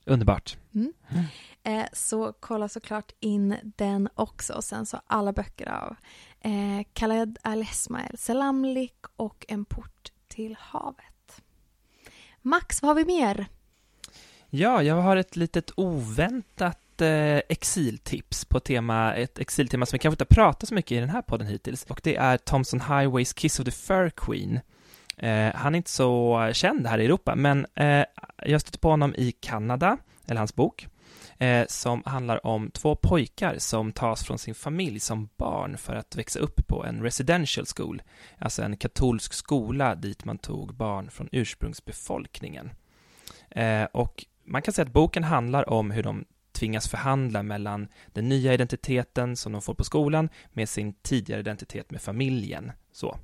Underbart 0.06 0.58
eh, 1.68 1.86
så 1.94 2.34
kolla 2.40 2.68
såklart 2.68 3.12
in 3.20 3.56
den 3.64 4.10
också. 4.16 4.54
Och 4.54 4.64
sen 4.64 4.86
så 4.86 5.02
alla 5.08 5.34
böcker 5.34 5.70
av 5.70 5.96
eh, 6.42 6.86
Khaled 6.94 7.38
Al-Esmael, 7.42 8.18
Selamlik 8.18 9.06
och 9.16 9.46
En 9.48 9.66
port 9.66 10.12
till 10.28 10.56
havet. 10.60 11.42
Max, 12.42 12.82
vad 12.82 12.90
har 12.90 12.96
vi 12.96 13.06
mer? 13.06 13.48
Ja, 14.50 14.84
jag 14.84 14.96
har 14.96 15.18
ett 15.18 15.36
litet 15.36 15.72
oväntat 15.76 17.02
eh, 17.02 17.38
exiltips 17.50 18.46
på 18.46 18.60
tema, 18.60 19.16
ett 19.16 19.40
exiltema 19.40 19.86
som 19.86 19.96
vi 19.96 20.00
kanske 20.00 20.14
inte 20.14 20.36
har 20.36 20.44
pratat 20.44 20.70
så 20.70 20.76
mycket 20.76 20.92
i 20.92 21.00
den 21.00 21.10
här 21.10 21.22
podden 21.22 21.48
hittills. 21.48 21.84
Och 21.84 22.02
det 22.04 22.16
är 22.16 22.38
Thompson 22.38 22.82
Highways 22.82 23.34
Kiss 23.34 23.60
of 23.60 23.66
the 23.66 23.72
Fur 23.72 24.10
Queen. 24.10 24.60
Eh, 25.18 25.56
han 25.56 25.76
är 25.76 25.78
inte 25.78 25.92
så 25.92 26.50
känd 26.54 26.88
här 26.88 27.00
i 27.00 27.06
Europa, 27.06 27.36
men 27.36 27.66
eh, 27.76 28.06
jag 28.46 28.62
stötte 28.62 28.80
på 28.80 28.90
honom 28.90 29.16
i 29.16 29.32
Kanada, 29.32 29.98
eller 30.28 30.40
hans 30.40 30.56
bok, 30.56 30.88
eh, 31.38 31.66
som 31.68 32.04
handlar 32.06 32.46
om 32.46 32.72
två 32.72 32.96
pojkar 32.96 33.56
som 33.58 33.92
tas 33.92 34.24
från 34.24 34.38
sin 34.40 34.56
familj 34.56 35.00
som 35.00 35.30
barn 35.38 35.78
för 35.78 35.96
att 35.96 36.16
växa 36.16 36.40
upp 36.40 36.68
på 36.68 36.86
en 36.86 37.04
residential 37.04 37.66
school, 37.76 38.02
alltså 38.38 38.64
en 38.64 38.78
katolsk 38.78 39.34
skola 39.34 39.96
dit 39.96 40.26
man 40.26 40.38
tog 40.38 40.76
barn 40.76 41.10
från 41.10 41.30
ursprungsbefolkningen. 41.32 42.70
Eh, 43.50 43.84
och 43.84 44.26
man 44.44 44.62
kan 44.62 44.74
säga 44.74 44.86
att 44.86 44.94
boken 44.94 45.24
handlar 45.24 45.70
om 45.70 45.92
hur 45.92 46.04
de 46.04 46.26
tvingas 46.52 46.88
förhandla 46.88 47.44
mellan 47.44 47.88
den 48.08 48.30
nya 48.30 48.54
identiteten 48.54 49.36
som 49.36 49.52
de 49.52 49.62
får 49.62 49.74
på 49.74 49.84
skolan 49.84 50.30
med 50.54 50.70
sin 50.70 50.94
tidigare 50.94 51.40
identitet 51.40 51.92
med 51.92 52.02
familjen. 52.02 52.72
Så. 52.92 53.18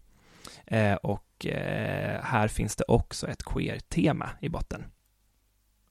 Eh, 0.66 0.94
och 0.94 1.46
eh, 1.46 2.24
här 2.24 2.48
finns 2.48 2.76
det 2.76 2.84
också 2.88 3.28
ett 3.28 3.44
queer-tema 3.44 4.30
i 4.42 4.50
botten. 4.50 4.86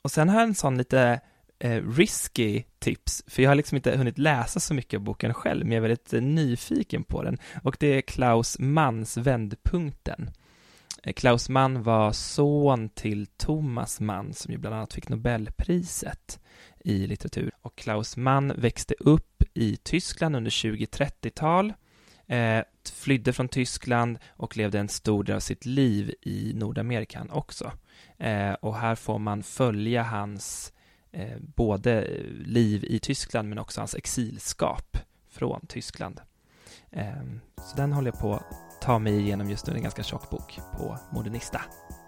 Och 0.02 0.10
sen 0.10 0.28
har 0.28 0.40
jag 0.40 0.48
en 0.48 0.54
sån 0.54 0.78
lite 0.78 1.20
eh, 1.62 1.82
risky 1.96 2.62
tips, 2.78 3.24
för 3.26 3.42
jag 3.42 3.50
har 3.50 3.54
liksom 3.54 3.76
inte 3.76 3.96
hunnit 3.96 4.18
läsa 4.18 4.60
så 4.60 4.74
mycket 4.74 4.98
av 4.98 5.04
boken 5.04 5.34
själv, 5.34 5.64
men 5.64 5.72
jag 5.72 5.76
är 5.84 5.88
väldigt 5.88 6.12
eh, 6.12 6.20
nyfiken 6.20 7.04
på 7.04 7.22
den. 7.22 7.38
Och 7.62 7.76
det 7.80 7.86
är 7.86 8.00
Klaus 8.00 8.58
Manns 8.58 9.16
Vändpunkten. 9.16 10.30
Eh, 11.02 11.12
Klaus 11.12 11.48
Mann 11.48 11.82
var 11.82 12.12
son 12.12 12.88
till 12.88 13.26
Thomas 13.26 14.00
Mann 14.00 14.34
som 14.34 14.52
ju 14.52 14.58
bland 14.58 14.76
annat 14.76 14.92
fick 14.92 15.08
Nobelpriset 15.08 16.40
i 16.80 17.06
litteratur. 17.06 17.50
Och 17.62 17.76
Klaus 17.76 18.16
Mann 18.16 18.52
växte 18.56 18.94
upp 19.00 19.42
i 19.54 19.76
Tyskland 19.76 20.36
under 20.36 20.50
20-30-tal, 20.50 21.72
eh, 22.26 22.62
flydde 22.92 23.32
från 23.32 23.48
Tyskland 23.48 24.18
och 24.28 24.56
levde 24.56 24.78
en 24.78 24.88
stor 24.88 25.24
del 25.24 25.36
av 25.36 25.40
sitt 25.40 25.66
liv 25.66 26.14
i 26.22 26.52
Nordamerika 26.54 27.26
också. 27.30 27.72
Eh, 28.18 28.52
och 28.52 28.76
här 28.76 28.94
får 28.94 29.18
man 29.18 29.42
följa 29.42 30.02
hans 30.02 30.72
eh, 31.12 31.38
både 31.56 32.06
liv 32.44 32.84
i 32.84 32.98
Tyskland 32.98 33.48
men 33.48 33.58
också 33.58 33.80
hans 33.80 33.94
exilskap 33.94 34.98
från 35.30 35.66
Tyskland. 35.66 36.20
Eh, 36.90 37.22
så 37.56 37.76
den 37.76 37.92
håller 37.92 38.10
jag 38.10 38.20
på 38.20 38.34
att 38.34 38.80
ta 38.80 38.98
mig 38.98 39.20
igenom 39.20 39.50
just 39.50 39.66
nu, 39.66 39.74
en 39.74 39.82
ganska 39.82 40.02
tjock 40.02 40.30
bok 40.30 40.60
på 40.78 40.98
Modernista. 41.10 41.60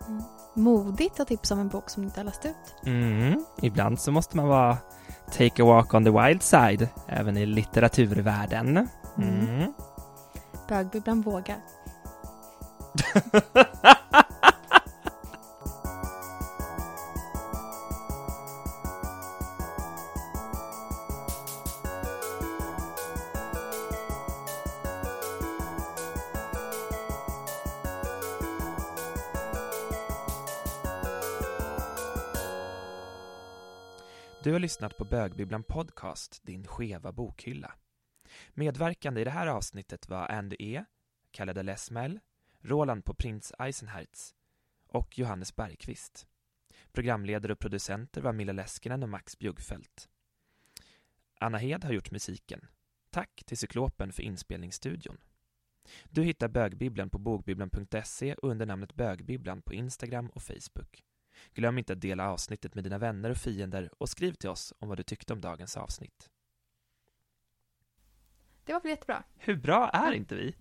Mm. 0.09 0.23
Modigt 0.57 1.21
att 1.21 1.29
tipsa 1.29 1.55
om 1.55 1.61
en 1.61 1.69
bok 1.69 1.91
som 1.91 2.03
du 2.03 2.07
inte 2.07 2.21
har 2.21 2.25
läst 2.25 2.45
ut. 2.45 2.87
Mm, 2.87 3.45
ibland 3.63 4.01
så 4.01 4.13
måste 4.13 4.37
man 4.37 4.49
vara 4.49 4.79
take 5.33 5.63
a 5.63 5.67
walk 5.67 5.95
on 5.95 6.05
the 6.05 6.11
wild 6.11 6.43
side, 6.43 6.89
även 7.09 7.37
i 7.37 7.47
litteraturvärlden. 7.47 8.89
Mm. 9.19 9.73
Bögbubblan 10.69 11.23
vågar. 11.23 11.59
har 34.55 34.61
lyssnat 34.61 34.99
på 34.99 35.05
Bögbibblan 35.05 35.63
Podcast, 35.63 36.41
din 36.43 36.67
skeva 36.67 37.13
bokhylla. 37.13 37.75
Medverkande 38.51 39.21
i 39.21 39.25
det 39.25 39.31
här 39.31 39.47
avsnittet 39.47 40.09
var 40.09 40.29
Andy 40.29 40.57
E, 40.59 40.85
Kalle 41.31 41.61
El-Esmael, 41.61 42.21
Roland 42.61 43.05
på 43.05 43.15
Prins 43.15 43.53
Eisenherz 43.59 44.35
och 44.89 45.19
Johannes 45.19 45.57
Bergqvist. 45.57 46.27
Programledare 46.93 47.53
och 47.53 47.59
producenter 47.59 48.21
var 48.21 48.33
Milla 48.33 48.53
Leskinen 48.53 49.03
och 49.03 49.09
Max 49.09 49.39
Bjuggfeldt. 49.39 50.09
Anna 51.41 51.59
Hed 51.59 51.85
har 51.85 51.93
gjort 51.93 52.11
musiken. 52.11 52.67
Tack 53.11 53.43
till 53.47 53.59
Cyklopen 53.59 54.13
för 54.13 54.23
inspelningsstudion. 54.23 55.19
Du 56.05 56.23
hittar 56.23 56.49
Bögbibblan 56.49 57.11
på 57.11 57.19
bogbibblan.se 57.19 58.35
och 58.35 58.51
under 58.51 58.67
namnet 58.67 58.95
Bögbibblan 58.95 59.63
på 59.63 59.75
Instagram 59.75 60.29
och 60.29 60.43
Facebook. 60.43 61.05
Glöm 61.55 61.79
inte 61.79 61.93
att 61.93 62.01
dela 62.01 62.31
avsnittet 62.31 62.75
med 62.75 62.85
dina 62.85 62.99
vänner 62.99 63.31
och 63.31 63.37
fiender 63.37 63.91
och 63.99 64.09
skriv 64.09 64.33
till 64.33 64.49
oss 64.49 64.73
om 64.79 64.89
vad 64.89 64.99
du 64.99 65.03
tyckte 65.03 65.33
om 65.33 65.41
dagens 65.41 65.77
avsnitt. 65.77 66.31
Det 68.65 68.73
var 68.73 68.81
väl 68.81 68.91
jättebra? 68.91 69.23
Hur 69.37 69.57
bra 69.57 69.91
är 69.91 70.13
inte 70.13 70.35
vi? 70.35 70.55